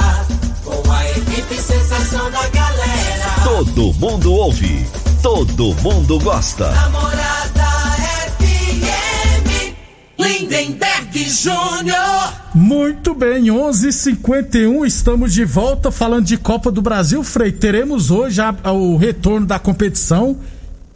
com 0.65 0.93
a 0.93 1.11
equipe 1.11 1.57
sensação 1.57 2.31
da 2.31 2.49
galera. 2.49 3.35
Todo 3.43 3.93
mundo 3.95 4.33
ouve, 4.33 4.87
todo 5.21 5.75
mundo 5.83 6.21
gosta. 6.21 6.71
Namorada 6.71 7.65
FM, 8.39 9.75
Lindenberg 10.17 11.29
Júnior. 11.29 12.33
Muito 12.55 13.13
bem, 13.13 13.51
11:51 13.51 14.87
estamos 14.87 15.35
de 15.35 15.45
volta 15.45 15.91
falando 15.91 16.25
de 16.27 16.37
Copa 16.37 16.71
do 16.71 16.81
Brasil. 16.81 17.25
Frei, 17.25 17.51
teremos 17.51 18.13
hoje 18.13 18.41
a- 18.41 18.55
o 18.73 18.97
retorno 18.97 19.45
da 19.45 19.59
competição 19.59 20.37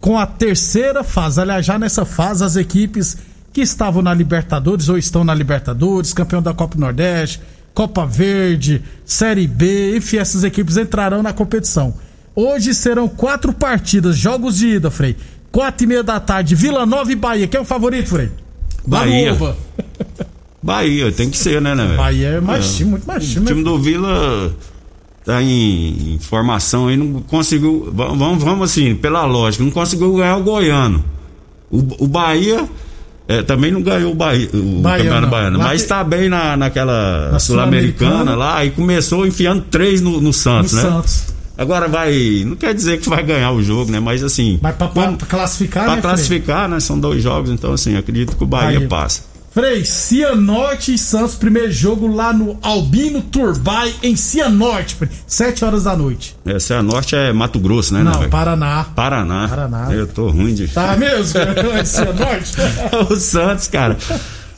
com 0.01 0.17
a 0.17 0.25
terceira 0.25 1.03
fase. 1.03 1.41
Aliás, 1.41 1.67
já 1.67 1.77
nessa 1.81 2.05
fase, 2.05 2.45
as 2.45 2.55
equipes 2.55 3.17
que 3.53 3.61
estavam 3.61 4.03
na 4.03 4.13
Libertadores 4.15 4.89
ou 4.89 4.97
estão 4.99 5.25
na 5.25 5.35
Libertadores, 5.35 6.13
campeão 6.13 6.41
da 6.43 6.53
Copa 6.55 6.77
Nordeste, 6.79 7.41
Copa 7.75 8.05
Verde, 8.07 8.83
Série 9.05 9.47
B, 9.47 9.97
enfim, 9.97 10.17
essas 10.19 10.45
equipes 10.45 10.77
entrarão 10.77 11.23
na 11.23 11.33
competição. 11.33 11.95
Hoje 12.35 12.73
serão 12.75 13.09
quatro 13.09 13.53
partidas, 13.53 14.17
jogos 14.17 14.59
de 14.59 14.69
ida, 14.77 14.91
Frei. 14.91 15.17
Quatro 15.51 15.85
e 15.85 15.87
meia 15.87 16.03
da 16.03 16.21
tarde, 16.21 16.55
Vila 16.55 16.85
Nova 16.87 17.11
e 17.11 17.17
Bahia. 17.17 17.47
Quem 17.49 17.59
é 17.59 17.61
o 17.63 17.65
favorito, 17.65 18.09
Frei? 18.11 18.31
Bahia. 18.87 19.37
Bahia, 20.63 21.11
tem 21.13 21.31
que 21.31 21.37
ser, 21.39 21.61
né, 21.61 21.75
né? 21.75 21.97
Bahia 21.97 22.29
é 22.29 22.41
mais 22.41 22.75
time, 22.77 22.91
muito 22.91 23.07
mais 23.07 23.25
O 23.25 23.27
time. 23.33 23.47
time 23.47 23.63
do 23.65 23.79
Vila 23.79 24.53
tá 25.25 25.43
em, 25.43 26.19
formação 26.21 26.89
aí, 26.89 26.97
não 26.97 27.23
conseguiu. 27.23 27.91
va- 27.93 28.09
Vamos, 28.09 28.43
vamos 28.43 28.71
assim, 28.71 28.95
pela 28.95 29.25
lógica, 29.25 29.63
não 29.65 29.71
conseguiu 29.71 30.15
ganhar 30.17 30.37
o 30.37 30.43
Goiano. 30.43 31.05
O, 31.71 32.05
o 32.05 32.09
Bahia 32.09 32.69
é, 33.29 33.43
também 33.43 33.71
não 33.71 33.83
ganhou 33.83 34.13
o, 34.13 34.15
Bahia, 34.15 34.49
o 34.55 34.81
Bahia 34.81 35.05
Campeonato. 35.05 35.31
Baiano, 35.31 35.59
mas 35.59 35.83
tem- 35.83 35.89
tá 35.89 36.03
bem 36.03 36.29
na, 36.29 36.57
naquela 36.57 37.29
Na 37.31 37.39
Sul-Americana 37.39 38.35
lá 38.35 38.65
e 38.65 38.71
começou 38.71 39.27
enfiando 39.27 39.63
três 39.71 40.01
no, 40.01 40.21
no 40.21 40.33
Santos, 40.33 40.73
No 40.73 40.83
né? 40.83 40.89
Santos. 40.91 41.25
Agora 41.57 41.89
vai. 41.89 42.45
Não 42.47 42.55
quer 42.55 42.73
dizer 42.73 43.01
que 43.01 43.09
vai 43.09 43.21
ganhar 43.23 43.51
o 43.51 43.61
jogo, 43.63 43.91
né? 43.91 43.99
Mas 43.99 44.23
assim. 44.23 44.59
Mas 44.63 44.77
pra, 44.77 44.87
pra- 44.87 45.13
pra 45.13 45.27
classificar, 45.27 45.85
pra 45.87 45.97
né, 45.97 46.01
classificar, 46.03 46.69
né? 46.69 46.79
São 46.81 46.99
dois 46.99 47.21
jogos, 47.23 47.51
então 47.51 47.73
assim, 47.73 47.97
acredito 47.97 48.37
que 48.37 48.45
o 48.45 48.47
Bahia, 48.47 48.75
Bahia. 48.79 48.89
passa. 48.89 49.23
Frei, 49.59 49.85
Cianorte 49.85 50.95
e 50.95 50.99
Santos, 50.99 51.35
primeiro 51.35 51.73
jogo 51.73 52.07
lá 52.07 52.33
no 52.33 52.57
Albino 52.63 53.21
Turbay, 53.21 53.93
em 54.05 54.15
Cianorte, 54.15 54.95
Frei, 54.95 55.11
7 55.27 55.65
horas 55.65 55.83
da 55.83 55.97
noite. 55.97 56.37
É 56.47 56.75
a 56.75 56.81
norte 56.81 57.17
é 57.17 57.33
Mato 57.33 57.59
Grosso, 57.59 57.93
né? 57.93 58.05
né, 58.05 58.11
Não, 58.13 58.21
velho? 58.21 58.31
Paraná. 58.31 58.85
Paraná. 58.95 59.49
Paraná. 59.49 59.93
Eu 59.93 60.07
tô 60.07 60.29
ruim 60.31 60.55
de. 60.55 60.69
Tá 60.69 60.97
mesmo? 60.97 61.41
É 61.41 61.83
Cianorte? 61.85 62.53
o 63.11 63.17
Santos, 63.17 63.67
cara. 63.67 63.99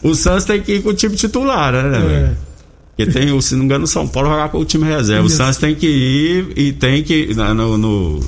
O 0.02 0.14
Santos 0.14 0.44
tem 0.44 0.60
que 0.60 0.74
ir 0.74 0.82
com 0.82 0.90
o 0.90 0.94
time 0.94 1.16
titular, 1.16 1.72
né, 1.72 1.96
É. 1.96 2.00
velho? 2.00 2.36
Porque 2.94 3.10
tem, 3.10 3.40
se 3.40 3.52
não 3.54 3.60
me 3.60 3.64
engano, 3.64 3.84
o 3.84 3.88
São 3.88 4.06
Paulo 4.06 4.28
jogar 4.28 4.50
com 4.50 4.58
o 4.58 4.64
time 4.66 4.84
reserva. 4.84 5.24
Isso. 5.26 5.34
O 5.34 5.38
Santos 5.38 5.56
tem 5.56 5.74
que 5.74 5.86
ir 5.86 6.52
e 6.58 6.72
tem 6.74 7.02
que. 7.02 7.32
No, 7.34 7.78
no- 7.78 8.20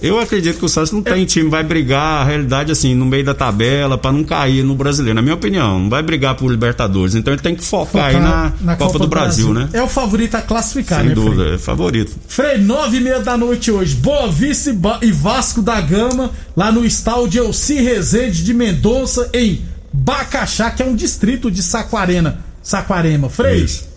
eu 0.00 0.18
acredito 0.18 0.58
que 0.58 0.64
o 0.64 0.68
Santos 0.68 0.92
não 0.92 1.02
tem 1.02 1.24
time, 1.24 1.50
vai 1.50 1.64
brigar, 1.64 2.22
a 2.22 2.24
realidade, 2.24 2.70
assim, 2.70 2.94
no 2.94 3.04
meio 3.04 3.24
da 3.24 3.34
tabela, 3.34 3.98
pra 3.98 4.12
não 4.12 4.22
cair 4.22 4.62
no 4.62 4.74
brasileiro, 4.74 5.14
na 5.16 5.22
minha 5.22 5.34
opinião. 5.34 5.80
Não 5.80 5.90
vai 5.90 6.02
brigar 6.02 6.36
por 6.36 6.48
Libertadores. 6.50 7.14
Então 7.14 7.32
ele 7.32 7.42
tem 7.42 7.54
que 7.54 7.64
focar, 7.64 8.06
aí 8.06 8.20
na, 8.20 8.76
Copa, 8.76 8.98
do 8.98 9.08
Brasil, 9.08 9.52
né? 9.52 9.68
É 9.72 9.82
o 9.82 9.88
favorito 9.88 10.36
a 10.36 10.42
classificar, 10.42 11.00
Sem 11.00 11.08
né, 11.08 11.14
Frei? 11.14 11.24
dúvida, 11.24 11.54
é 11.54 11.58
favorito. 11.58 12.16
Frei, 12.28 12.58
nove 12.58 12.98
e 12.98 13.00
meia 13.00 13.20
da 13.20 13.36
noite 13.36 13.70
hoje. 13.70 13.96
Boa 13.96 14.30
Vista 14.30 14.74
e 15.02 15.10
Vasco 15.10 15.60
da 15.60 15.80
Gama, 15.80 16.30
lá 16.56 16.70
no 16.70 16.84
estádio 16.84 17.44
Elci 17.44 17.74
Rezende 17.80 18.44
de 18.44 18.54
Mendonça, 18.54 19.28
em 19.34 19.62
Bacaxá, 19.92 20.70
que 20.70 20.82
é 20.82 20.86
um 20.86 20.94
distrito 20.94 21.50
de 21.50 21.62
Saquarena. 21.62 22.40
Saquarema. 22.62 23.28
Frei, 23.28 23.64
Isso. 23.64 23.88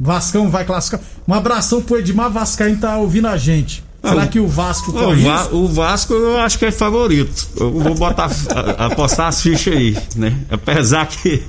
Vascão 0.00 0.50
vai 0.50 0.64
classificar. 0.64 1.00
Um 1.28 1.34
abração 1.34 1.80
pro 1.80 1.98
Edmar 1.98 2.30
Vascaíno 2.30 2.78
tá 2.78 2.96
ouvindo 2.96 3.28
a 3.28 3.36
gente. 3.36 3.84
Será 4.04 4.26
que 4.26 4.40
o 4.40 4.46
Vasco 4.48 4.90
O, 4.90 5.16
Va- 5.24 5.48
o 5.52 5.68
Vasco 5.68 6.12
eu 6.14 6.38
acho 6.38 6.58
que 6.58 6.64
é 6.66 6.72
favorito. 6.72 7.46
Eu 7.56 7.70
vou 7.70 7.94
botar, 7.94 8.30
apostar 8.78 9.28
as 9.28 9.40
fichas 9.42 9.74
aí, 9.74 9.96
né? 10.16 10.36
Apesar 10.50 11.06
que. 11.06 11.42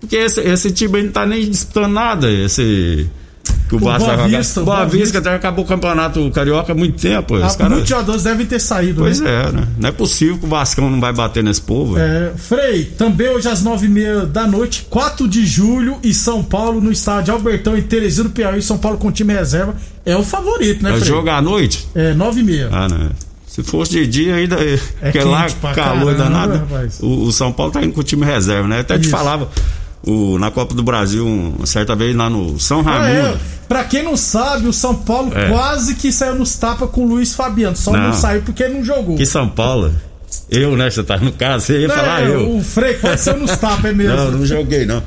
Porque 0.00 0.16
esse, 0.16 0.40
esse 0.40 0.70
time 0.72 0.98
aí 0.98 1.04
não 1.04 1.12
tá 1.12 1.24
nem 1.24 1.48
disputando 1.48 1.92
nada. 1.92 2.30
Esse. 2.30 3.08
Que 3.78 3.84
o, 3.84 3.88
Vasco 3.88 4.04
Boa. 4.10 4.28
Vista, 4.28 4.60
Boa 4.62 4.76
Boa 4.76 4.86
Vista, 4.86 4.98
Vista. 5.04 5.18
até 5.18 5.34
acabou 5.34 5.64
o 5.64 5.68
campeonato 5.68 6.30
carioca 6.30 6.72
há 6.72 6.74
muito 6.74 7.00
tempo. 7.00 7.36
Ah, 7.36 7.46
Os 7.46 7.56
cara... 7.56 7.70
Muitos 7.70 7.88
jogadores 7.88 8.22
devem 8.22 8.46
ter 8.46 8.58
saído, 8.60 9.02
Pois 9.02 9.20
né? 9.20 9.30
é, 9.48 9.52
né? 9.52 9.68
Não 9.78 9.88
é 9.88 9.92
possível 9.92 10.38
que 10.38 10.44
o 10.44 10.48
Vascão 10.48 10.90
não 10.90 11.00
vai 11.00 11.12
bater 11.12 11.42
nesse 11.42 11.60
povo. 11.60 11.98
É, 11.98 12.32
Frei, 12.36 12.84
também 12.84 13.28
hoje 13.28 13.48
às 13.48 13.62
nove 13.62 13.86
e 13.86 13.88
meia 13.88 14.26
da 14.26 14.46
noite, 14.46 14.86
4 14.90 15.26
de 15.28 15.44
julho, 15.46 15.96
e 16.02 16.12
São 16.14 16.42
Paulo, 16.42 16.80
no 16.80 16.90
estádio 16.92 17.34
Albertão, 17.34 17.76
em 17.76 17.82
Teresina 17.82 18.24
do 18.24 18.30
Piauí, 18.30 18.60
São 18.62 18.78
Paulo 18.78 18.98
com 18.98 19.10
time 19.12 19.32
reserva, 19.32 19.74
é 20.06 20.16
o 20.16 20.22
favorito, 20.22 20.82
né, 20.82 20.90
É, 20.90 20.94
Frei? 20.96 21.06
jogar 21.08 21.38
à 21.38 21.42
noite? 21.42 21.88
É, 21.94 22.12
nove 22.14 22.40
e 22.40 22.44
meia. 22.44 22.68
Ah, 22.72 22.88
não. 22.88 23.10
Se 23.46 23.62
fosse 23.62 23.92
de 23.92 24.06
dia 24.08 24.34
ainda, 24.34 24.56
é, 24.56 24.76
porque 25.00 25.20
lá 25.20 25.46
calor 25.48 25.74
caramba, 25.74 26.14
danado. 26.14 26.52
rapaz. 26.58 26.98
O, 27.00 27.24
o 27.26 27.32
São 27.32 27.52
Paulo 27.52 27.70
tá 27.70 27.82
indo 27.84 27.92
com 27.92 28.00
o 28.00 28.04
time 28.04 28.24
reserva, 28.26 28.66
né? 28.66 28.80
Até 28.80 28.98
te 28.98 29.02
Isso. 29.02 29.10
falava 29.12 29.48
o, 30.04 30.38
na 30.40 30.50
Copa 30.50 30.74
do 30.74 30.82
Brasil, 30.82 31.24
uma 31.24 31.64
certa 31.64 31.94
vez 31.94 32.16
lá 32.16 32.28
no 32.28 32.58
São 32.58 32.80
Ah, 32.80 32.98
Raimundo. 32.98 33.28
é. 33.28 33.36
Pra 33.68 33.84
quem 33.84 34.02
não 34.02 34.16
sabe, 34.16 34.68
o 34.68 34.72
São 34.72 34.94
Paulo 34.94 35.32
É. 35.36 35.48
quase 35.48 35.94
que 35.94 36.12
saiu 36.12 36.34
nos 36.36 36.54
tapas 36.56 36.90
com 36.90 37.02
o 37.04 37.08
Luiz 37.08 37.34
Fabiano. 37.34 37.76
Só 37.76 37.92
não, 37.92 38.00
Não. 38.08 38.12
saiu 38.12 38.42
porque 38.42 38.62
ele 38.62 38.74
não 38.74 38.84
jogou. 38.84 39.16
Que 39.16 39.24
São 39.26 39.48
Paulo. 39.48 39.92
Eu, 40.50 40.76
né? 40.76 40.90
Você 40.90 41.02
tá 41.02 41.16
no 41.16 41.32
caso, 41.32 41.64
você 41.66 41.80
ia 41.80 41.88
falar 41.88 42.22
É, 42.22 42.28
eu. 42.34 42.56
O 42.56 42.62
Frei 42.62 42.94
quase 42.94 43.24
saiu 43.24 43.38
nos 43.40 43.56
tapas, 43.56 43.84
é 43.86 43.92
mesmo. 43.94 44.16
Não, 44.16 44.30
não 44.32 44.46
joguei, 44.46 44.84
não. 44.84 45.02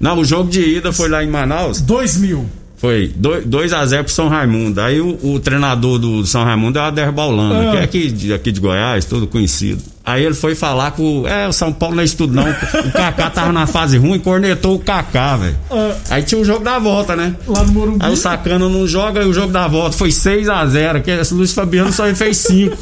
Não, 0.00 0.18
o 0.18 0.24
jogo 0.24 0.50
de 0.50 0.60
ida 0.60 0.92
foi 0.92 1.08
lá 1.08 1.22
em 1.24 1.28
Manaus. 1.28 1.80
2 1.80 2.16
mil. 2.18 2.46
Foi 2.84 3.10
2x0 3.18 4.02
pro 4.04 4.12
São 4.12 4.28
Raimundo. 4.28 4.78
Aí 4.78 5.00
o, 5.00 5.18
o 5.22 5.40
treinador 5.40 5.98
do 5.98 6.26
São 6.26 6.44
Raimundo 6.44 6.78
é 6.78 6.82
o 6.82 6.84
Ader 6.84 7.10
Baulanda, 7.10 7.68
Ah. 7.68 7.70
que 7.70 7.76
é 7.78 7.82
aqui 7.82 8.10
de, 8.10 8.32
aqui 8.34 8.52
de 8.52 8.60
Goiás, 8.60 9.06
todo 9.06 9.26
conhecido. 9.26 9.80
Aí 10.04 10.22
ele 10.22 10.34
foi 10.34 10.54
falar 10.54 10.90
com. 10.90 11.22
o- 11.22 11.26
É, 11.26 11.48
o 11.48 11.52
São 11.52 11.72
Paulo 11.72 11.94
não 11.96 12.02
é 12.02 12.04
isso 12.04 12.18
tudo, 12.18 12.34
não. 12.34 12.44
O 12.50 12.92
Kaká 12.92 13.30
tava 13.30 13.52
na 13.54 13.66
fase 13.66 13.96
ruim, 13.96 14.18
cornetou 14.18 14.74
o 14.74 14.78
Kaká, 14.78 15.38
velho. 15.38 15.56
Ah. 15.70 15.94
Aí 16.10 16.22
tinha 16.24 16.38
o 16.38 16.44
jogo 16.44 16.62
da 16.62 16.78
volta, 16.78 17.16
né? 17.16 17.34
Lá 17.48 17.62
no 17.64 17.72
Morumbi. 17.72 18.04
Aí 18.04 18.12
o 18.12 18.16
Sacano 18.18 18.68
não 18.68 18.86
joga 18.86 19.22
e 19.22 19.26
o 19.26 19.32
jogo 19.32 19.50
da 19.50 19.66
volta 19.66 19.96
foi 19.96 20.10
6x0. 20.10 21.00
Que 21.02 21.10
esse 21.10 21.32
Luiz 21.32 21.52
Fabiano 21.52 21.90
só 21.90 22.04
fez 22.14 22.36
5. 22.36 22.76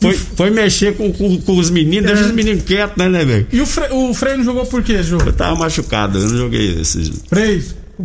Foi, 0.00 0.14
foi 0.14 0.50
mexer 0.50 0.96
com, 0.96 1.12
com- 1.12 1.36
com 1.42 1.58
os 1.58 1.68
meninos, 1.68 2.06
deixa 2.06 2.24
os 2.26 2.32
meninos 2.32 2.62
quietos, 2.64 2.96
né, 2.96 3.06
né, 3.08 3.22
velho? 3.24 3.46
E 3.52 3.60
o 3.60 3.66
Frei, 3.66 3.88
o 3.90 4.14
Frei 4.14 4.36
não 4.36 4.44
jogou 4.44 4.64
por 4.64 4.82
quê, 4.82 5.02
jogo? 5.02 5.24
Eu 5.26 5.32
tava 5.34 5.56
machucado, 5.56 6.16
eu 6.18 6.26
não 6.28 6.36
joguei 6.38 6.80
esse 6.80 7.04
jogo. 7.04 7.18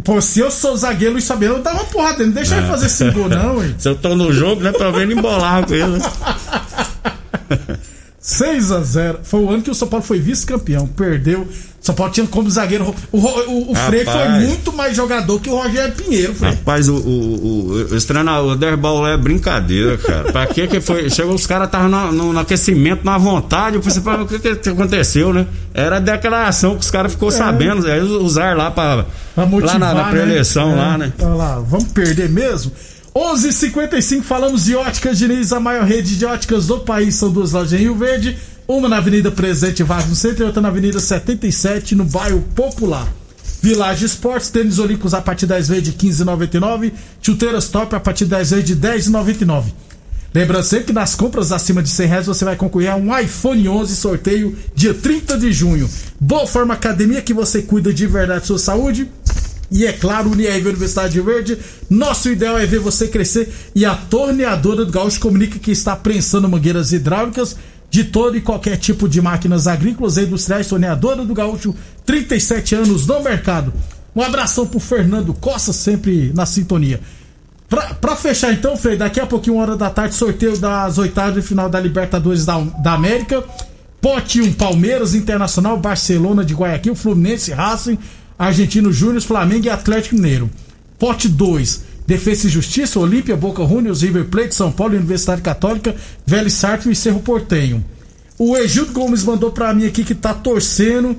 Pô, 0.04 0.22
se 0.22 0.40
eu 0.40 0.52
sou 0.52 0.76
zagueiro, 0.76 1.14
Luiz 1.14 1.28
Fabiano, 1.28 1.56
eu 1.56 1.64
dava 1.64 1.78
uma 1.78 1.86
porrada 1.86 2.18
dele. 2.18 2.28
Não 2.28 2.36
deixa 2.36 2.58
ele 2.58 2.68
fazer 2.68 2.88
esse 2.88 3.12
gol, 3.12 3.30
não, 3.30 3.64
hein? 3.64 3.76
Se 3.80 3.88
eu 3.88 3.96
tô 3.96 4.16
no 4.16 4.32
jogo, 4.34 4.62
né, 4.62 4.72
ver 4.92 5.02
ele 5.04 5.14
embolar 5.14 5.66
com 5.66 5.74
ele. 5.74 6.02
6 8.26 8.72
a 8.72 8.82
0 8.82 9.20
Foi 9.22 9.40
o 9.42 9.52
ano 9.52 9.62
que 9.62 9.70
o 9.70 9.76
São 9.76 9.88
Paulo 9.88 10.04
foi 10.04 10.20
vice-campeão. 10.20 10.88
Perdeu. 10.88 11.48
São 11.80 11.94
Paulo 11.94 12.12
tinha 12.12 12.26
como 12.26 12.50
zagueiro. 12.50 12.96
O, 13.12 13.20
o, 13.20 13.72
o 13.72 13.76
Frei 13.76 14.04
foi 14.04 14.28
muito 14.48 14.74
mais 14.74 14.98
jogador 14.98 15.40
que 15.40 15.48
o 15.48 15.56
Rogério 15.56 15.94
Pinheiro, 15.94 16.34
Frei. 16.34 16.50
Rapaz, 16.50 16.90
o, 16.90 16.96
o, 16.96 17.68
o, 17.92 17.96
esse 17.96 18.08
treinador, 18.08 18.58
o 18.58 19.08
é 19.08 19.16
brincadeira, 19.16 19.96
cara. 20.00 20.32
Pra 20.32 20.48
que 20.48 20.66
que 20.68 20.82
foi? 20.82 21.08
Chegou, 21.12 21.36
os 21.36 21.46
caras 21.46 21.68
estavam 21.68 21.88
no, 21.88 22.12
no, 22.12 22.34
no 22.34 22.40
aquecimento, 22.40 23.06
na 23.06 23.20
vontade. 23.20 23.76
Eu 23.76 23.82
pensei, 23.84 24.02
"Pô, 24.02 24.12
o 24.14 24.26
que, 24.26 24.40
que 24.40 24.70
aconteceu, 24.70 25.32
né? 25.32 25.46
Era 25.72 25.98
a 25.98 26.00
declaração 26.00 26.74
que 26.74 26.82
os 26.82 26.90
caras 26.90 27.12
ficou 27.12 27.30
sabendo. 27.30 27.86
Aí 27.86 28.02
usaram 28.02 28.58
lá 28.58 28.72
pra. 28.72 29.06
Pra 29.36 29.46
motivar, 29.46 29.80
lá 29.80 29.80
na, 29.80 29.94
na 29.94 30.04
né? 30.06 30.10
pré-eleição, 30.10 30.72
É, 30.72 30.76
lá, 30.76 30.98
né? 30.98 31.14
Olha 31.20 31.34
lá, 31.36 31.60
vamos 31.60 31.92
perder 31.92 32.30
mesmo? 32.30 32.72
11:55 33.16 33.38
h 33.38 33.52
55 33.54 34.24
falamos 34.26 34.66
de 34.66 34.76
Óticas 34.76 35.18
Diniz, 35.18 35.54
a 35.54 35.60
maior 35.60 35.86
rede 35.86 36.18
de 36.18 36.26
óticas 36.26 36.68
do 36.68 36.82
país. 36.82 37.16
São 37.16 37.32
duas 37.32 37.54
lojas 37.54 37.72
em 37.72 37.84
Rio 37.84 37.96
Verde, 37.96 38.38
uma 38.68 38.90
na 38.90 38.98
Avenida 38.98 39.32
Presidente 39.32 39.84
Vargas 39.84 40.10
no 40.10 40.16
centro 40.18 40.44
e 40.44 40.46
outra 40.46 40.62
na 40.62 40.68
Avenida 40.68 41.00
77, 41.00 41.96
no 41.96 42.04
bairro 42.04 42.42
Popular. 42.54 43.08
Village 43.62 44.04
Esportes, 44.04 44.50
tênis 44.50 44.80
olímpicos 44.80 45.14
a 45.14 45.22
partir 45.22 45.46
das 45.46 45.70
vezes 45.70 45.86
de 45.86 45.94
15,99, 45.94 46.92
chuteiras 47.22 47.70
top 47.70 47.96
a 47.96 48.02
partir 48.02 48.26
das 48.26 48.52
vezes 48.52 48.66
de 48.66 48.76
10,99. 48.76 49.64
Lembrando 50.34 50.66
sempre 50.66 50.88
que 50.88 50.94
nas 50.94 51.16
compras 51.16 51.54
acima 51.54 51.82
de 51.82 51.88
100 51.88 52.08
reais 52.08 52.26
você 52.26 52.44
vai 52.44 52.58
concorrer 52.58 52.92
a 52.92 52.98
um 52.98 53.18
iPhone 53.18 53.70
11 53.70 53.96
sorteio 53.96 54.58
dia 54.76 54.94
30 54.94 55.38
de 55.38 55.54
junho. 55.54 55.90
Boa 56.20 56.46
Forma 56.46 56.74
Academia 56.74 57.22
que 57.22 57.34
você 57.34 57.62
cuida 57.62 57.94
de 57.94 58.06
verdade 58.06 58.46
sua 58.46 58.60
saúde. 58.60 59.10
E 59.72 59.86
é 59.86 59.94
claro, 59.94 60.30
Unirv 60.30 60.68
Universidade 60.68 61.14
de 61.14 61.22
Verde, 61.22 61.58
nosso 61.90 62.30
ideal 62.30 62.58
é 62.58 62.66
ver 62.66 62.80
você 62.80 63.08
crescer 63.08 63.52
e 63.74 63.84
a 63.86 63.96
torneadora 63.96 64.86
do 64.86 64.92
Gaúcho 64.92 65.20
comunica 65.20 65.60
que 65.60 65.72
está 65.72 65.96
prensando 65.96 66.48
mangueiras 66.48 66.94
hidráulicas 66.94 67.56
de 67.90 68.04
todo 68.04 68.36
e 68.36 68.42
qualquer 68.42 68.78
tipo 68.78 69.08
de 69.08 69.22
máquinas 69.22 69.68
agrícolas 69.68 70.18
e 70.18 70.24
industriais, 70.24 70.68
torneadora 70.68 71.24
do 71.24 71.34
Gaúcho, 71.34 71.74
37 72.06 72.76
anos 72.76 73.08
no 73.08 73.22
mercado. 73.22 73.74
Um 74.16 74.22
abração 74.22 74.66
pro 74.68 74.80
Fernando 74.80 75.34
Costa, 75.34 75.74
sempre 75.74 76.32
na 76.34 76.46
sintonia. 76.46 77.00
Pra, 77.68 77.94
pra 77.96 78.16
fechar 78.16 78.54
então, 78.54 78.78
Frei, 78.78 78.96
daqui 78.96 79.20
a 79.20 79.26
pouquinho, 79.26 79.56
uma 79.56 79.64
hora 79.64 79.76
da 79.76 79.90
tarde, 79.90 80.16
sorteio 80.16 80.58
das 80.58 80.98
oitavas 80.98 81.36
de 81.36 81.42
final 81.42 81.70
da 81.70 81.80
Libertadores 81.80 82.46
da, 82.46 82.60
da 82.60 82.94
América. 82.94 83.44
Pote 84.00 84.40
1, 84.40 84.54
Palmeiras, 84.54 85.16
Internacional, 85.16 85.78
Barcelona 85.78 86.46
de 86.46 86.54
Guayaquil, 86.54 86.96
Fluminense, 86.96 87.52
Racing, 87.52 87.98
Argentino 88.38 88.92
Júnior, 88.92 89.22
Flamengo 89.22 89.66
e 89.66 89.70
Atlético 89.70 90.16
Mineiro. 90.16 90.50
Pote 91.00 91.28
2, 91.28 91.84
Defesa 92.08 92.48
e 92.48 92.50
Justiça, 92.50 93.00
Olímpia, 93.00 93.36
Boca 93.36 93.66
Juniors, 93.66 94.02
River 94.02 94.26
Plate, 94.26 94.56
São 94.56 94.72
Paulo, 94.72 94.96
Universidade 94.96 95.42
Católica, 95.42 95.96
Vélez 96.26 96.54
Sartre 96.54 96.92
e 96.92 96.96
Cerro 96.96 97.20
Portenho. 97.20 97.84
O 98.38 98.56
Egildo 98.58 98.94
Gomes 98.94 99.24
mandou 99.24 99.52
pra 99.52 99.74
mim 99.74 99.86
aqui 99.86 100.04
que 100.04 100.14
tá 100.14 100.34
torcendo 100.34 101.16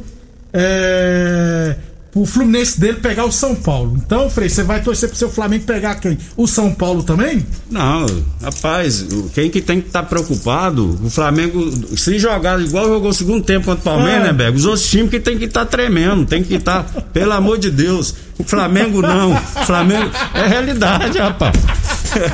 é, 0.52 1.76
o 2.22 2.24
Fluminense 2.24 2.80
dele 2.80 2.94
pegar 2.98 3.26
o 3.26 3.30
São 3.32 3.54
Paulo. 3.54 3.94
Então, 4.04 4.30
Frei, 4.30 4.48
você 4.48 4.62
vai 4.62 4.80
torcer 4.82 5.08
pro 5.08 5.18
seu 5.18 5.30
Flamengo 5.30 5.64
pegar 5.64 5.96
quem? 5.96 6.16
O 6.36 6.46
São 6.46 6.72
Paulo 6.72 7.02
também? 7.02 7.44
Não, 7.70 8.06
rapaz, 8.42 9.04
quem 9.34 9.50
que 9.50 9.60
tem 9.60 9.80
que 9.82 9.88
estar 9.88 10.02
preocupado, 10.04 10.98
o 11.04 11.10
Flamengo, 11.10 11.70
se 11.96 12.18
jogar 12.18 12.58
igual 12.60 12.86
jogou 12.88 13.10
o 13.10 13.14
segundo 13.14 13.44
tempo 13.44 13.66
contra 13.66 13.80
o 13.80 13.84
Palmeiras, 13.84 14.22
É. 14.22 14.24
né, 14.28 14.32
Bego? 14.32 14.56
Os 14.56 14.64
outros 14.64 14.88
times 14.88 15.10
que 15.10 15.20
tem 15.20 15.36
que 15.36 15.44
estar 15.44 15.66
tremendo, 15.66 16.24
tem 16.24 16.42
que 16.42 16.54
estar, 16.54 16.84
pelo 17.12 17.32
amor 17.32 17.58
de 17.58 17.70
Deus. 17.70 18.14
O 18.38 18.44
Flamengo 18.44 19.00
não. 19.02 19.32
O 19.34 19.64
Flamengo 19.66 20.10
é 20.34 20.46
realidade, 20.46 21.18
rapaz. 21.18 21.54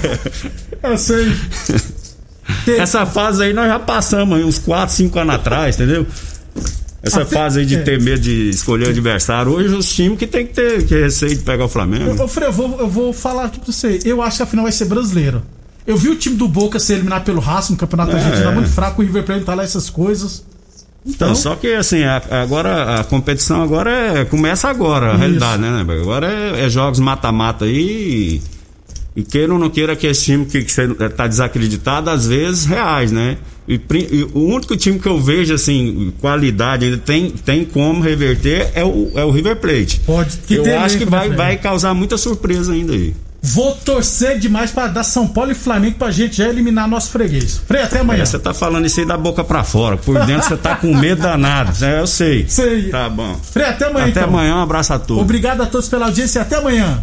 Eu 0.82 0.96
sei. 0.98 1.32
Essa 2.78 3.04
fase 3.06 3.44
aí 3.44 3.52
nós 3.52 3.66
já 3.66 3.78
passamos 3.78 4.36
aí 4.36 4.44
uns 4.44 4.58
4, 4.58 4.94
5 4.94 5.18
anos 5.18 5.34
atrás, 5.34 5.76
entendeu? 5.76 6.06
Essa 7.02 7.22
Até- 7.22 7.36
fase 7.36 7.60
aí 7.60 7.66
de 7.66 7.74
é. 7.74 7.78
ter 7.82 8.00
medo 8.00 8.20
de 8.20 8.50
escolher 8.50 8.86
o 8.86 8.90
adversário, 8.90 9.50
hoje 9.52 9.74
os 9.74 9.92
times 9.92 10.16
que 10.18 10.26
tem 10.26 10.46
que 10.46 10.54
ter 10.54 10.84
que 10.86 10.94
receio 10.94 11.34
de 11.36 11.42
pegar 11.42 11.64
o 11.64 11.68
Flamengo. 11.68 12.28
Frei, 12.28 12.46
eu 12.46 12.52
vou, 12.52 12.78
eu 12.78 12.88
vou 12.88 13.12
falar 13.12 13.46
aqui 13.46 13.58
pra 13.58 13.72
você. 13.72 13.98
Eu 14.04 14.22
acho 14.22 14.36
que 14.36 14.42
a 14.44 14.46
final 14.46 14.62
vai 14.64 14.72
ser 14.72 14.84
brasileiro. 14.84 15.42
Eu 15.84 15.96
vi 15.96 16.10
o 16.10 16.14
time 16.14 16.36
do 16.36 16.46
Boca 16.46 16.78
ser 16.78 16.92
eliminado 16.94 17.24
pelo 17.24 17.40
Racing 17.40 17.72
no 17.72 17.78
Campeonato 17.78 18.12
É, 18.16 18.20
Argentino, 18.20 18.50
é. 18.50 18.54
muito 18.54 18.70
fraco, 18.70 19.02
o 19.02 19.04
River 19.04 19.24
Plate 19.24 19.44
tá 19.44 19.52
lá 19.54 19.64
essas 19.64 19.90
coisas. 19.90 20.44
Então, 21.04 21.34
só 21.34 21.56
que 21.56 21.74
assim, 21.74 22.04
a- 22.04 22.22
agora 22.40 23.00
a 23.00 23.02
competição 23.02 23.60
agora 23.60 23.90
é, 24.20 24.24
começa 24.24 24.68
agora, 24.68 25.06
a 25.06 25.10
Isso. 25.10 25.18
realidade, 25.18 25.60
né? 25.60 25.82
né? 25.82 25.92
Agora 26.00 26.30
é, 26.32 26.64
é 26.66 26.68
jogos 26.68 27.00
mata-mata 27.00 27.64
aí 27.64 28.40
e, 29.14 29.22
queira 29.22 29.52
ou 29.52 29.58
não 29.58 29.68
queira 29.68 29.94
que 29.94 30.06
esse 30.06 30.24
time 30.24 30.46
que, 30.46 30.62
que 30.62 30.72
você 30.72 30.88
tá 31.10 31.26
desacreditado, 31.26 32.10
às 32.10 32.26
vezes 32.26 32.64
reais, 32.64 33.12
né? 33.12 33.36
E, 33.68 33.80
e 34.10 34.28
o 34.32 34.40
único 34.40 34.76
time 34.76 34.98
que 34.98 35.06
eu 35.06 35.20
vejo 35.20 35.54
assim, 35.54 36.12
qualidade, 36.20 36.86
ainda 36.86 36.98
tem, 36.98 37.30
tem 37.30 37.64
como 37.64 38.02
reverter 38.02 38.70
é 38.74 38.84
o, 38.84 39.12
é 39.14 39.24
o 39.24 39.30
River 39.30 39.56
Plate. 39.56 40.00
Pode 40.00 40.36
que 40.38 40.54
Eu 40.54 40.80
acho 40.80 40.98
que 40.98 41.04
vai, 41.04 41.30
vai 41.30 41.56
causar 41.56 41.94
muita 41.94 42.16
surpresa 42.16 42.72
ainda 42.72 42.92
aí. 42.92 43.14
Vou 43.44 43.72
torcer 43.74 44.38
demais 44.38 44.70
pra 44.70 44.86
dar 44.86 45.02
São 45.02 45.26
Paulo 45.26 45.50
e 45.50 45.54
Flamengo 45.54 45.96
pra 45.98 46.12
gente 46.12 46.36
já 46.36 46.48
eliminar 46.48 46.86
nosso 46.86 47.10
freguês. 47.10 47.60
Frei, 47.66 47.82
até 47.82 47.98
amanhã. 47.98 48.22
É, 48.22 48.24
você 48.24 48.38
tá 48.38 48.54
falando 48.54 48.86
isso 48.86 49.00
aí 49.00 49.06
da 49.06 49.16
boca 49.16 49.42
pra 49.42 49.64
fora. 49.64 49.96
Por 49.96 50.24
dentro 50.24 50.48
você 50.48 50.56
tá 50.56 50.76
com 50.76 50.94
medo 50.94 51.22
danado. 51.22 51.84
É, 51.84 51.98
eu 51.98 52.06
sei. 52.06 52.46
Sei. 52.48 52.88
Tá 52.88 53.10
bom. 53.10 53.36
Frei, 53.50 53.66
até 53.66 53.86
amanhã 53.86 54.06
Até 54.06 54.20
então. 54.20 54.30
amanhã, 54.32 54.54
um 54.54 54.62
abraço 54.62 54.92
a 54.92 54.98
todos. 55.00 55.20
Obrigado 55.22 55.60
a 55.60 55.66
todos 55.66 55.88
pela 55.88 56.06
audiência 56.06 56.38
e 56.38 56.42
até 56.42 56.54
amanhã. 56.56 57.02